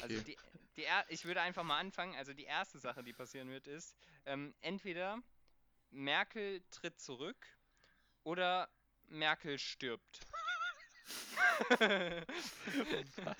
[0.00, 0.20] Also Okay.
[0.20, 0.38] die,
[0.76, 2.14] die er ich würde einfach mal anfangen.
[2.16, 3.96] Also die erste Sache, die passieren wird, ist
[4.26, 5.22] ähm, entweder
[5.90, 7.46] Merkel tritt zurück
[8.24, 8.68] oder
[9.08, 10.20] Merkel stirbt.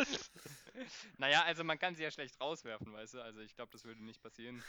[1.18, 3.22] Naja, also man kann sie ja schlecht rauswerfen, weißt du?
[3.22, 4.62] Also ich glaube, das würde nicht passieren.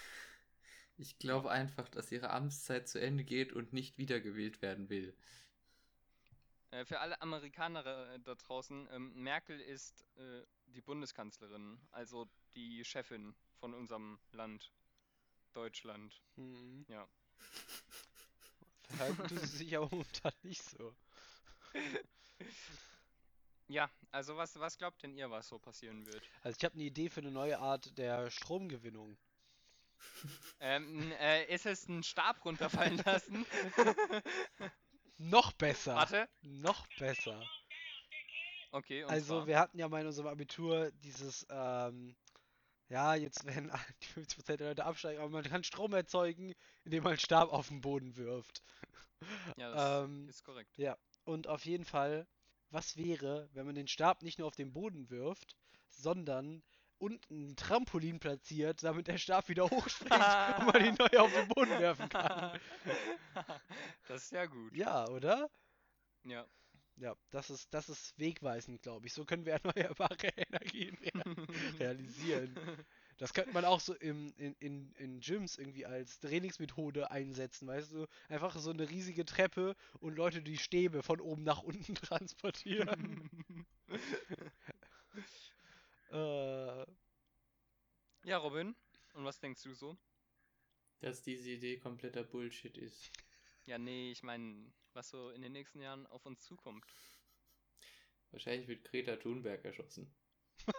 [0.97, 5.15] Ich glaube einfach, dass ihre Amtszeit zu Ende geht und nicht wiedergewählt werden will.
[6.71, 12.83] Äh, für alle Amerikaner äh, da draußen, ähm, Merkel ist äh, die Bundeskanzlerin, also die
[12.83, 14.71] Chefin von unserem Land,
[15.53, 16.21] Deutschland.
[16.35, 16.85] Mhm.
[16.89, 17.07] Ja.
[18.83, 20.95] Verhalten tut sie sich aber momentan nicht so.
[23.69, 26.21] Ja, also was, was glaubt denn ihr, was so passieren wird?
[26.41, 29.17] Also ich habe eine Idee für eine neue Art der Stromgewinnung.
[30.59, 33.45] Ähm, äh, ist es ein Stab runterfallen lassen?
[35.17, 35.95] Noch besser.
[35.95, 36.29] Warte.
[36.41, 37.41] Noch besser.
[38.71, 42.15] Okay, Also zwar, wir hatten ja mal in unserem Abitur dieses, ähm,
[42.89, 47.11] ja, jetzt werden die 50% der Leute absteigen, aber man kann Strom erzeugen, indem man
[47.11, 48.63] einen Stab auf den Boden wirft.
[49.57, 50.75] ja, das ähm, ist korrekt.
[51.23, 52.27] Und auf jeden Fall,
[52.71, 55.55] was wäre, wenn man den Stab nicht nur auf den Boden wirft,
[55.89, 56.63] sondern
[57.03, 60.11] unten ein Trampolin platziert, damit der Stab wieder hochspringt
[60.59, 62.59] und man ihn neu auf den Boden werfen kann.
[64.07, 64.75] das ist ja gut.
[64.75, 65.49] Ja, oder?
[66.23, 66.45] Ja.
[66.97, 69.13] Ja, das ist, das ist wegweisend, glaube ich.
[69.13, 71.23] So können wir erneuerbare Energien rea
[71.79, 72.55] realisieren.
[73.17, 77.93] Das könnte man auch so im, in, in, in Gyms irgendwie als Trainingsmethode einsetzen, weißt
[77.93, 78.07] du?
[78.29, 83.29] Einfach so eine riesige Treppe und Leute die Stäbe von oben nach unten transportieren.
[86.11, 86.85] äh,
[88.23, 88.75] ja, Robin,
[89.13, 89.97] und was denkst du so?
[90.99, 93.11] Dass diese Idee kompletter Bullshit ist.
[93.65, 96.85] Ja, nee, ich meine, was so in den nächsten Jahren auf uns zukommt.
[98.31, 100.13] Wahrscheinlich wird Greta Thunberg erschossen.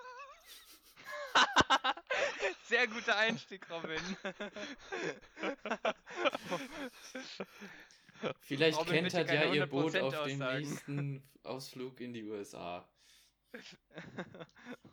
[2.65, 4.01] Sehr guter Einstieg, Robin.
[8.41, 12.89] Vielleicht Robin, bitte kentert ja ihr Boot 100% auf dem nächsten Ausflug in die USA.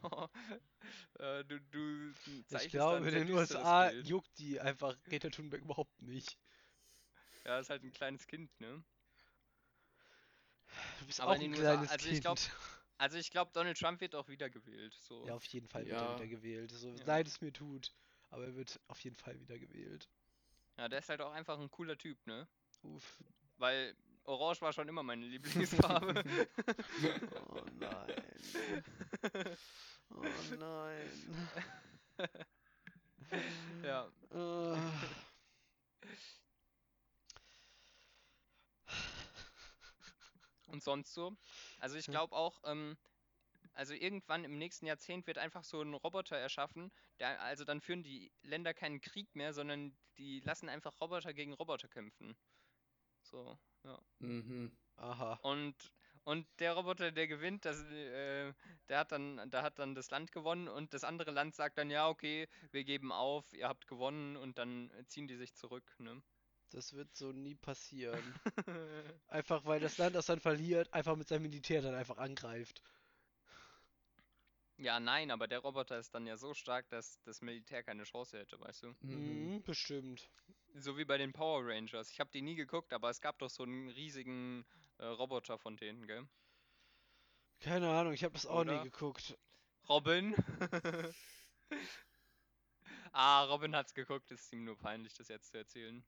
[0.03, 0.27] Oh,
[1.19, 2.13] äh, du, du
[2.57, 4.07] ich glaube, in den USA Bild.
[4.07, 6.37] juckt die einfach Greta Thunberg überhaupt nicht.
[7.45, 8.83] Ja, ist halt ein kleines Kind, ne?
[10.99, 12.23] Du bist Aber auch in ein den USA kleines also ich Kind.
[12.23, 12.37] glaub,
[12.97, 14.93] Also ich glaube, Donald Trump wird auch wiedergewählt.
[14.93, 15.25] So.
[15.27, 16.11] Ja, auf jeden Fall wird Ja.
[16.11, 16.71] er wieder gewählt.
[16.71, 17.05] So Ja.
[17.05, 17.91] leid es mir tut,
[18.29, 20.07] aber er wird auf jeden Fall wieder gewählt.
[20.77, 22.47] Ja, der ist halt auch einfach ein cooler Typ, ne?
[22.83, 23.17] Uff.
[23.57, 23.95] Weil
[24.31, 26.23] Orange war schon immer meine Lieblingsfarbe.
[27.53, 28.23] Oh nein.
[30.09, 30.23] Oh
[30.59, 31.11] nein.
[33.83, 34.07] ja.
[40.67, 41.35] Und sonst so?
[41.79, 42.97] Also ich glaube auch, ähm,
[43.73, 48.03] also irgendwann im nächsten Jahrzehnt wird einfach so ein Roboter erschaffen, der, also dann führen
[48.03, 52.35] die Länder keinen Krieg mehr, sondern die lassen einfach Roboter gegen Roboter kämpfen.
[53.23, 53.99] So, ja.
[54.19, 54.71] Mhm.
[54.97, 55.39] Aha.
[55.41, 55.75] Und,
[56.23, 58.53] und der Roboter, der gewinnt, das, äh,
[58.89, 61.89] der hat dann, da hat dann das Land gewonnen und das andere Land sagt dann,
[61.89, 66.21] ja, okay, wir geben auf, ihr habt gewonnen und dann ziehen die sich zurück, ne?
[66.71, 68.39] Das wird so nie passieren.
[69.27, 72.81] Einfach weil das Land, das dann verliert, einfach mit seinem Militär dann einfach angreift.
[74.77, 78.39] Ja, nein, aber der Roboter ist dann ja so stark, dass das Militär keine Chance
[78.39, 78.95] hätte, weißt du?
[79.01, 79.53] Mhm.
[79.55, 80.29] Mhm, bestimmt.
[80.75, 82.09] So wie bei den Power Rangers.
[82.11, 84.65] Ich habe die nie geguckt, aber es gab doch so einen riesigen
[84.97, 86.27] äh, Roboter von denen, gell?
[87.59, 88.77] Keine Ahnung, ich habe das auch Oder?
[88.77, 89.37] nie geguckt.
[89.89, 90.33] Robin?
[93.11, 96.03] ah, Robin hat's geguckt, ist ihm nur peinlich, das jetzt zu erzählen.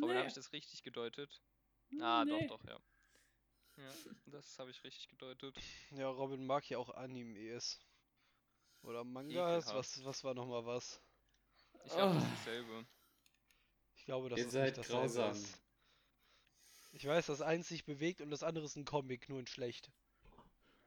[0.00, 1.42] Robin, habe ich das richtig gedeutet?
[2.00, 2.46] Ah, Nee.
[2.46, 2.78] doch, doch, ja.
[3.78, 3.92] Ja,
[4.26, 5.56] das habe ich richtig gedeutet.
[5.92, 7.80] Ja, Robin mag ja auch Animes.
[8.82, 9.74] Oder Mangas, Ekelhaft.
[9.74, 11.00] was, was war nochmal was?
[11.84, 12.26] Ich glaube, das Ah.
[12.26, 12.86] ist dasselbe.
[13.96, 15.32] Ich glaube, das Ihr ist seid nicht dasselbe grausam.
[15.32, 15.58] ist.
[16.92, 19.90] Ich weiß, das eins sich bewegt und das andere ist ein Comic, nur in schlecht.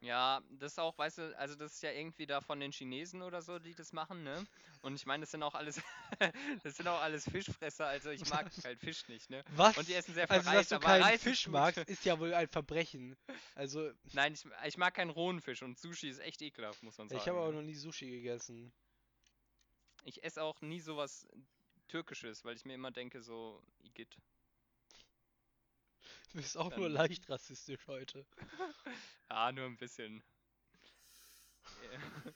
[0.02, 3.24] Ja, das ist auch, weißt du, also das ist ja irgendwie da von den Chinesen
[3.24, 4.46] oder so, die das machen, ne?
[4.84, 5.82] Und ich meine, das sind auch alles,
[6.64, 9.44] das sind auch alles Fischfresser, also ich mag halt Fisch nicht, ne?
[9.56, 9.76] Was?
[9.78, 12.20] Und die essen sehr viel also, dass Reis, du aber keinen Fisch magst, ist ja
[12.20, 13.16] wohl ein Verbrechen.
[13.56, 17.10] Also, Nein, ich, ich mag keinen rohen Fisch und Sushi ist echt ekelhaft, muss man
[17.10, 17.20] sagen.
[17.20, 17.56] ich habe aber ne?
[17.56, 18.72] noch nie Sushi gegessen.
[20.06, 21.28] Ich esse auch nie sowas
[21.88, 24.16] Türkisches, weil ich mir immer denke, so, Igitt.
[26.32, 28.26] Du bist auch nur Dann- leicht rassistisch heute.
[29.28, 30.24] Ah, nur ein bisschen.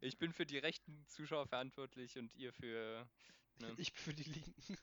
[0.00, 3.08] Ich bin für die rechten Zuschauer verantwortlich und ihr für.
[3.58, 3.72] Ne?
[3.76, 4.78] Ich bin für die Linken.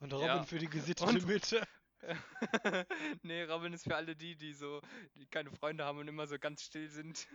[0.00, 0.42] Und Robin Ja.
[0.42, 1.64] für die gesittete Und- Mitte.
[3.22, 4.80] nee, Robin ist für alle die, die so,
[5.14, 7.28] die keine Freunde haben und immer so ganz still sind.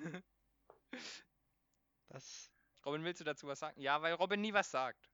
[2.14, 2.50] Das.
[2.86, 3.80] Robin, willst du dazu was sagen?
[3.80, 5.10] Ja, weil Robin nie was sagt.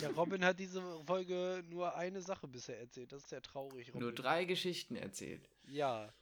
[0.00, 3.12] Ja, Robin hat diese Folge nur eine Sache bisher erzählt.
[3.12, 4.00] Das ist sehr traurig, Robin.
[4.00, 5.48] Nur drei Geschichten erzählt.
[5.68, 6.12] Ja.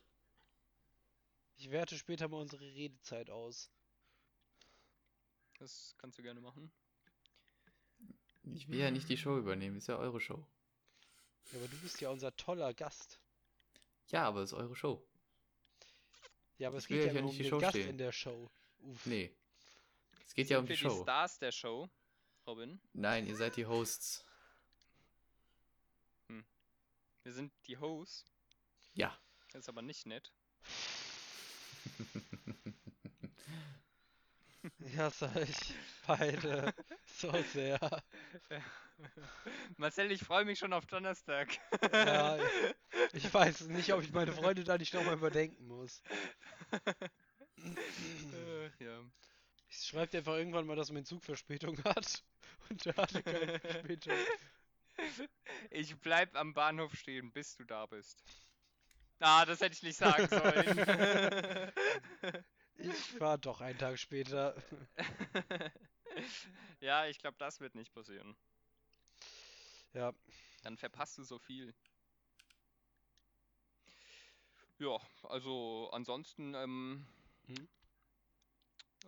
[1.56, 3.70] Ich werte später mal unsere Redezeit aus.
[5.58, 6.70] Das kannst du gerne machen.
[8.54, 10.44] Ich will ja nicht die Show übernehmen, ist ja eure Show.
[11.52, 13.18] Ja, aber du bist ja unser toller Gast.
[14.08, 15.02] Ja, aber es ist eure Show.
[16.58, 17.90] Ja, aber es Ich will geht ja ja um nicht die den Show Gast stehlen.
[17.90, 18.50] in der Show.
[18.80, 19.06] Uff.
[19.06, 19.32] Nee.
[20.28, 21.02] Es geht ja um die wir Show.
[21.02, 21.88] Stars der Show,
[22.46, 22.80] Robin.
[22.92, 24.24] Nein, ihr seid die Hosts.
[27.24, 28.24] Wir sind die Hosts.
[28.94, 29.18] Ja.
[29.52, 30.32] Das ist aber nicht nett.
[34.80, 35.74] Ich hasse euch
[36.06, 36.74] beide
[37.06, 37.78] so sehr.
[39.76, 41.58] Marcel, ich freue mich schon auf Donnerstag.
[41.92, 42.38] Ja,
[43.12, 46.02] Ich weiß nicht, ob ich meine Freunde da nicht nochmal überdenken muss.
[48.32, 49.00] Äh, ja.
[49.70, 52.22] Ich schreibe dir einfach irgendwann mal, dass mein Zug Verspätung hat.
[52.68, 54.14] Und der hatte keine Verspätung.
[55.70, 58.22] Ich bleib am Bahnhof stehen, bis du da bist.
[59.20, 61.72] Ah, das hätte ich nicht sagen sollen.
[62.80, 64.54] Ich fahr doch einen Tag später.
[66.80, 68.36] ja, ich glaube, das wird nicht passieren.
[69.94, 70.12] Ja,
[70.62, 71.74] Dann verpasst du so viel.
[74.78, 77.04] Ja, also ansonsten, ähm,
[77.46, 77.68] Hm?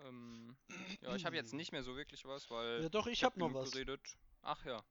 [0.07, 0.57] Ähm,
[1.03, 3.33] ja, ich habe jetzt nicht mehr so wirklich was, weil ja doch, ich ich hab
[3.33, 3.73] hab noch was.
[3.73, 4.01] geredet.
[4.43, 4.83] Ach ja.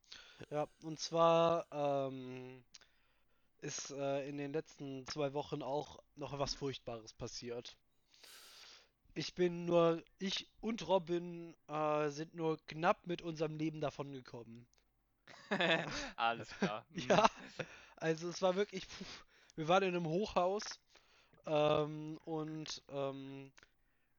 [0.50, 2.64] Ja, und zwar ähm,
[3.62, 7.78] ist äh, in den letzten zwei Wochen auch noch was Furchtbares passiert.
[9.16, 14.66] Ich bin nur, ich und Robin äh, sind nur knapp mit unserem Leben davongekommen.
[16.16, 16.86] Alles klar.
[16.94, 17.10] Mhm.
[17.10, 17.30] Ja,
[17.98, 19.06] also es war wirklich, puh,
[19.56, 20.64] wir waren in einem Hochhaus
[21.46, 23.52] ähm, und ähm,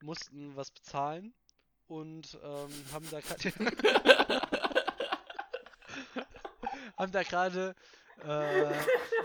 [0.02, 1.34] mussten was bezahlen
[1.86, 3.52] und ähm, haben da gerade
[6.96, 7.74] haben da gerade
[8.24, 8.72] äh,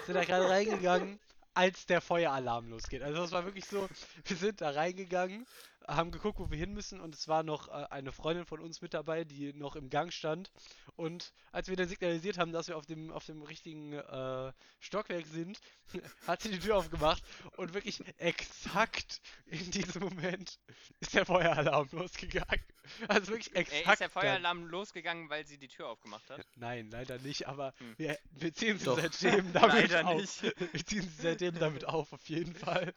[0.06, 1.20] sind da gerade reingegangen,
[1.54, 3.02] als der Feueralarm losgeht.
[3.02, 3.88] Also das war wirklich so,
[4.26, 5.46] wir sind da reingegangen,
[5.88, 8.82] haben geguckt, wo wir hin müssen und es war noch äh, eine Freundin von uns
[8.82, 10.52] mit dabei, die noch im Gang stand
[10.96, 15.26] und als wir dann signalisiert haben, dass wir auf dem auf dem richtigen äh, Stockwerk
[15.28, 15.60] sind,
[16.28, 17.24] hat sie die Tür aufgemacht
[17.58, 20.60] und wirklich exakt in diesem Moment
[21.00, 22.64] ist der Feueralarm losgegangen.
[23.08, 23.88] Also wirklich exakt.
[23.94, 24.10] ist der dann.
[24.12, 26.46] Feueralarm losgegangen, weil sie die Tür aufgemacht hat?
[26.56, 27.96] Nein, leider nicht, aber Hm.
[27.98, 29.00] wir, wir ziehen sie Doch.
[29.00, 30.22] seitdem damit Leider auf.
[30.22, 30.44] nicht.
[30.44, 32.94] Wir ziehen sie seitdem damit auf, auf jeden Fall.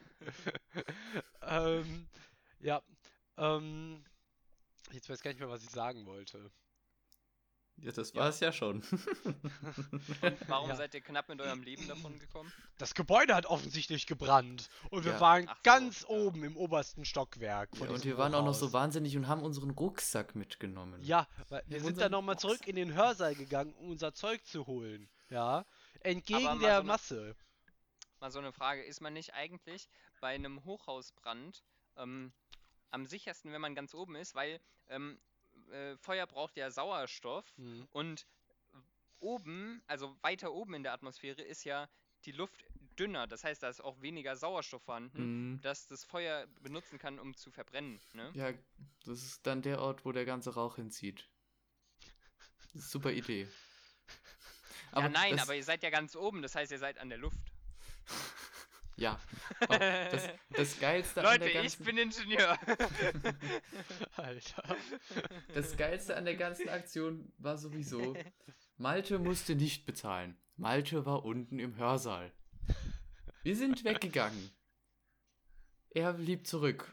[1.42, 2.08] ähm,
[2.60, 2.82] ja.
[3.36, 4.04] Ähm,
[4.92, 6.50] jetzt weiß ich gar nicht mehr, was ich sagen wollte.
[7.80, 8.22] Ja, das Ja.
[8.22, 8.82] war es ja schon.
[10.48, 10.76] Warum Ja.
[10.76, 12.52] seid ihr knapp mit eurem Leben davon gekommen?
[12.78, 15.20] Das Gebäude hat offensichtlich gebrannt und wir Ja.
[15.20, 16.08] waren Ach so, ganz ja.
[16.08, 17.70] oben im obersten Stockwerk.
[17.80, 21.00] Und wir waren auch noch so wahnsinnig und haben unseren Rucksack mitgenommen.
[21.04, 24.44] Ja, weil wir In sind dann nochmal zurück in den Hörsaal gegangen, um unser Zeug
[24.44, 25.08] zu holen.
[25.30, 25.64] Ja.
[26.00, 27.36] Entgegen der so eine- Masse.
[28.20, 29.88] Mal so eine Frage, ist man nicht eigentlich
[30.20, 31.62] bei einem Hochhausbrand
[31.96, 32.32] ähm,
[32.90, 35.20] am sichersten, wenn man ganz oben ist, weil ähm,
[35.70, 37.86] äh, Feuer braucht ja Sauerstoff Hm.
[37.92, 38.26] und
[39.20, 41.88] oben, also weiter oben in der Atmosphäre, ist ja
[42.24, 42.64] die Luft
[42.98, 43.26] dünner.
[43.26, 45.60] Das heißt, da ist auch weniger Sauerstoff vorhanden, Mhm.
[45.60, 48.00] dass das Feuer benutzen kann, um zu verbrennen.
[48.12, 48.30] Ne?
[48.34, 48.52] Ja,
[49.04, 51.28] das ist dann der Ort, wo der ganze Rauch hinzieht.
[52.74, 53.48] Super Idee.
[54.94, 57.38] ja, nein, aber ihr seid ja ganz oben, das heißt, ihr seid an der Luft.
[58.98, 59.18] Ja.
[59.68, 62.58] Das, das Geilste an Leute, der ich ganzen, bin Ingenieur.
[64.16, 64.76] Alter.
[65.54, 68.16] das Geilste an der ganzen Aktion war sowieso,
[68.76, 70.36] Malte musste nicht bezahlen.
[70.56, 72.32] Malte war unten im Hörsaal.
[73.42, 74.50] Wir sind weggegangen.
[75.90, 76.92] Er blieb zurück.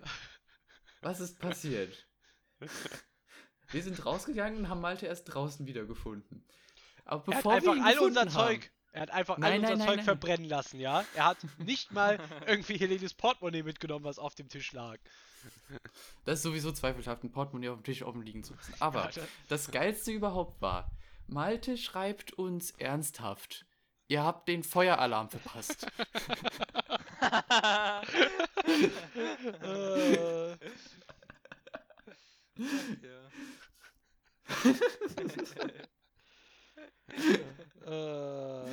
[1.01, 2.07] Was ist passiert?
[3.71, 6.45] Wir sind rausgegangen und haben Malte erst draußen wiedergefunden.
[7.03, 8.71] Aber Er hat bevor wir einfach ihn all gefunden unser haben, Zeug.
[8.95, 10.05] Er hat einfach all Nein, unser nein, Zeug nein.
[10.05, 11.03] verbrennen lassen, ja?
[11.15, 12.17] Er hat nicht mal
[12.47, 14.97] irgendwie Helenes Portemonnaie mitgenommen, was auf dem Tisch lag.
[16.23, 18.73] Das ist sowieso zweifelhaft, ein Portemonnaie auf dem Tisch offen liegen zu lassen.
[18.79, 19.27] Aber Alter.
[19.49, 20.89] das Geilste überhaupt war,
[21.27, 23.65] Malte schreibt uns ernsthaft,
[24.07, 25.87] ihr habt den Feueralarm verpasst.
[29.61, 30.57] äh, ja.
[37.85, 38.65] äh,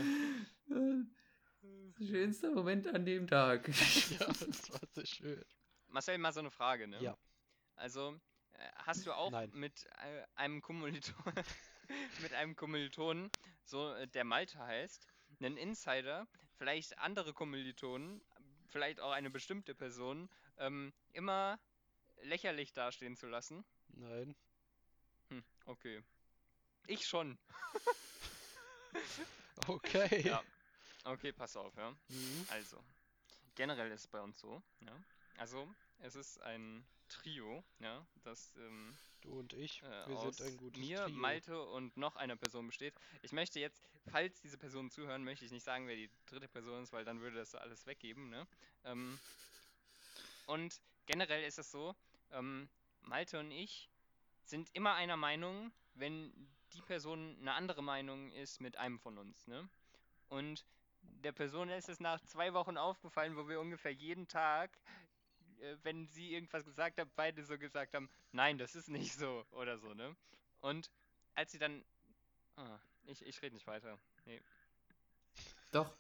[2.05, 3.69] Schönster Moment an dem Tag.
[4.11, 5.45] ja, das war so schön.
[5.89, 7.01] Marcel, mal so eine Frage, ne?
[7.01, 7.17] Ja.
[7.77, 8.19] Also,
[8.53, 9.51] äh, hast du auch Nein.
[9.55, 11.33] mit äh, einem Kommiliton,
[12.23, 13.31] mit einem Kommilitonen,
[13.65, 15.07] so der Malte heißt,
[15.41, 16.27] einen Insider,
[16.57, 18.23] vielleicht andere Kommilitonen,
[18.67, 20.29] vielleicht auch eine bestimmte Person,
[20.59, 21.61] ähm, immer
[22.23, 23.65] lächerlich dastehen zu lassen?
[23.89, 24.35] Nein.
[25.29, 26.03] Hm, okay.
[26.87, 27.39] Ich schon.
[29.69, 30.23] Okay.
[30.27, 30.43] Ja.
[31.05, 31.91] Okay, pass auf, ja.
[32.09, 32.47] Mhm.
[32.51, 32.83] Also,
[33.55, 34.97] generell ist es bei uns so, ja.
[35.39, 35.69] Also,
[36.01, 40.83] Es ist ein Trio, ja, das ähm, Du und ich, äh, wir sind ein gutes
[40.83, 41.17] mir, Trio.
[41.17, 42.93] Malte und noch einer Person besteht.
[43.23, 43.81] Ich möchte jetzt,
[44.11, 47.21] falls diese Personen zuhören, möchte ich nicht sagen, wer die dritte Person ist, weil dann
[47.21, 48.47] würde das alles weggeben, ne?
[48.85, 49.19] Ähm,
[50.47, 51.95] und generell ist es so,
[52.33, 52.69] ähm,
[53.03, 53.89] Malte und ich
[54.45, 56.33] sind immer einer Meinung, wenn
[56.75, 59.69] die Person eine andere Meinung ist mit einem von uns, ne?
[60.29, 60.65] Und
[61.03, 64.71] der Person ist es nach zwei Wochen aufgefallen, wo wir ungefähr jeden Tag,
[65.61, 69.45] äh, wenn sie irgendwas gesagt hat, beide so gesagt haben, nein, das ist nicht so
[69.51, 70.17] oder so, ne?
[70.61, 70.91] Und
[71.35, 71.85] als sie dann,
[72.57, 73.99] ah, ich, ich rede nicht weiter.
[74.27, 74.41] Nee,
[75.73, 75.93] Doch,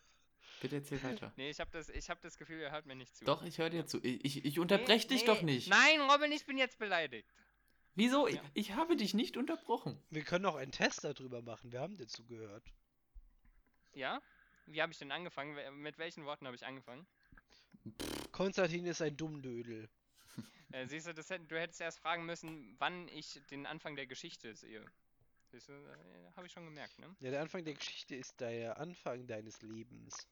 [0.60, 1.32] bitte erzähl weiter.
[1.36, 3.24] nee ich habe das, ich hab das Gefühl, ihr hört mir nicht zu.
[3.24, 3.98] Doch, ich höre dir zu.
[4.04, 5.54] Ich, ich, ich unterbreche Nee, dich doch nee.
[5.54, 5.68] nicht.
[5.68, 7.28] Nein, Robin, ich bin jetzt beleidigt.
[7.94, 8.26] Wieso?
[8.26, 8.42] Ja.
[8.54, 10.00] Ich, ich habe dich nicht unterbrochen.
[10.10, 11.72] Wir können auch einen Test darüber machen.
[11.72, 12.64] Wir haben dir zugehört.
[13.92, 14.22] Ja?
[14.66, 15.56] Wie habe ich denn angefangen?
[15.82, 17.06] Mit welchen Worten habe ich angefangen?
[18.30, 19.88] Konstantin ist ein Dummdödel.
[20.72, 24.06] Äh, siehst du, das hätt, du hättest erst fragen müssen, wann ich den Anfang der
[24.06, 24.84] Geschichte sehe.
[25.50, 27.14] Siehst du, äh, habe ich schon gemerkt, ne?
[27.20, 30.26] Ja, der Anfang der Geschichte ist der Anfang deines Lebens.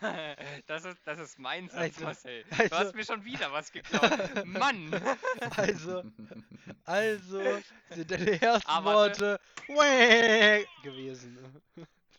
[0.66, 2.44] das, ist, das ist mein Satz, Also- Marcel.
[2.44, 4.44] Du also- hast mir schon wieder was geklaut.
[4.46, 4.90] Mann!
[5.56, 6.02] Also,
[6.84, 9.40] also sind deine ersten Ah, warte.
[9.68, 11.62] Worte gewesen.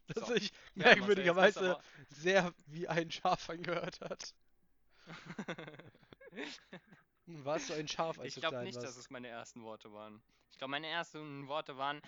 [0.07, 0.33] Das So.
[0.33, 1.69] sich Ja, merkwürdigerweise
[2.09, 4.33] musst sehr wie ein Schaf angehört hat.
[5.07, 5.55] aber-
[7.43, 8.87] Warst du ein Schaf, als ich du glaube klein nicht, warst?
[8.87, 10.21] dass es meine ersten Worte waren.
[10.51, 12.01] Ich glaube, meine ersten Worte waren.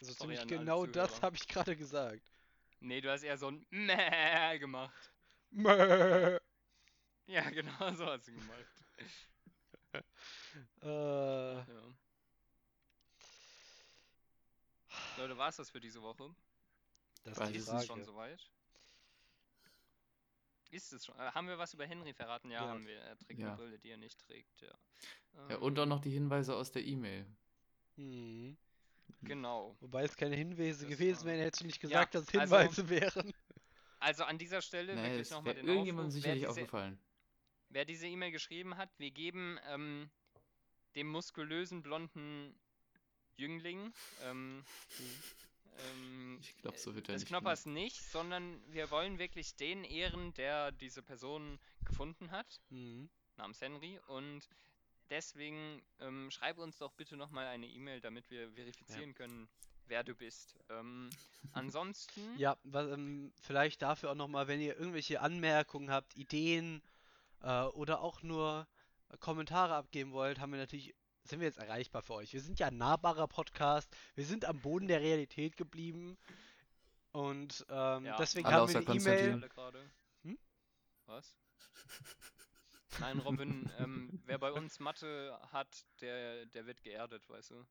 [0.00, 2.20] also sorry ziemlich genau das habe ich gerade gesagt.
[2.80, 5.12] Nee, du hast eher so ein Mäh gemacht.
[5.50, 6.38] Mäh.
[7.26, 8.66] Ja, genau so hast du gemacht.
[10.82, 11.64] Äh, Ja.
[15.16, 16.34] Leute, war es das für diese Woche?
[17.24, 18.50] das ist die Ist es schon soweit?
[20.70, 21.16] Ist es schon?
[21.16, 22.50] Äh, haben wir was über Henry verraten?
[22.50, 22.68] Ja, Ja.
[22.68, 22.98] haben wir.
[23.00, 23.48] Er trägt Ja.
[23.48, 24.74] eine Brille, die er nicht trägt, ja.
[25.48, 27.26] Ja, und auch noch die Hinweise aus der E-Mail.
[27.96, 28.56] Mhm.
[29.22, 29.76] Genau.
[29.80, 32.34] Wobei es keine Hinweise Das gewesen war- wären, hättest du nicht Ja, gesagt, dass es
[32.34, 33.32] also- Hinweise wären.
[33.98, 36.98] Also an dieser Stelle Nee, wirklich nochmal wäre den irgendjemandem Aufruf, wer sicherlich diese, aufgefallen.
[37.70, 40.10] wer diese E-Mail geschrieben hat, wir geben ähm,
[40.94, 42.54] dem muskulösen blonden
[43.36, 43.92] Jüngling
[44.24, 44.64] ähm,
[45.78, 47.28] ähm, Ich glaube, so wird er des nicht.
[47.28, 53.08] Knoppers nicht, sondern wir wollen wirklich den ehren, der diese Person gefunden hat, Mhm.
[53.36, 53.98] namens Henry.
[54.08, 54.48] Und
[55.10, 59.48] deswegen ähm, schreib uns doch bitte nochmal eine E-Mail, damit wir verifizieren können,
[59.86, 60.56] wer du bist.
[60.70, 61.10] Ähm,
[61.52, 66.82] ansonsten, Ja, was, ähm, vielleicht dafür auch nochmal, wenn ihr irgendwelche Anmerkungen habt, Ideen
[67.42, 68.66] äh, oder auch nur
[69.20, 70.94] Kommentare abgeben wollt, haben wir natürlich,
[71.24, 72.32] sind wir jetzt erreichbar für euch.
[72.32, 76.16] Wir sind ja ein nahbarer Podcast, wir sind am Boden der Realität geblieben
[77.12, 78.16] und ähm, Ja.
[78.16, 79.00] deswegen Alle haben wir eine.
[79.00, 79.32] E-Mail.
[79.32, 79.90] alle gerade.
[80.22, 80.38] Hm?
[81.06, 81.36] Was?
[83.00, 87.66] Nein, Robin, ähm, wer bei uns Mathe hat, der, der wird geerdet, weißt du?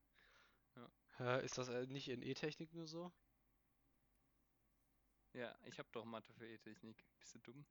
[1.20, 3.12] Äh, ist das äh, nicht in E-Technik nur so?
[5.34, 7.04] Ja, ich hab doch Mathe für E-Technik.
[7.20, 7.66] Bist du dumm?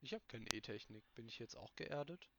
[0.00, 1.04] Ich habe keine E-Technik.
[1.14, 2.30] Bin ich jetzt auch geerdet?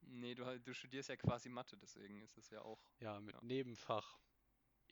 [0.00, 2.80] Nee, du, du studierst ja quasi Mathe, deswegen ist es ja auch.
[3.00, 3.42] Ja, mit Ja.
[3.42, 4.18] Nebenfach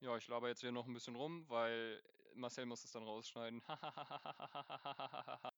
[0.00, 2.02] Ja, ich laber jetzt hier noch ein bisschen rum, weil
[2.34, 3.62] Marcel muss es dann rausschneiden.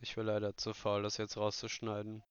[0.00, 2.22] Ich war leider zu faul, das jetzt rauszuschneiden.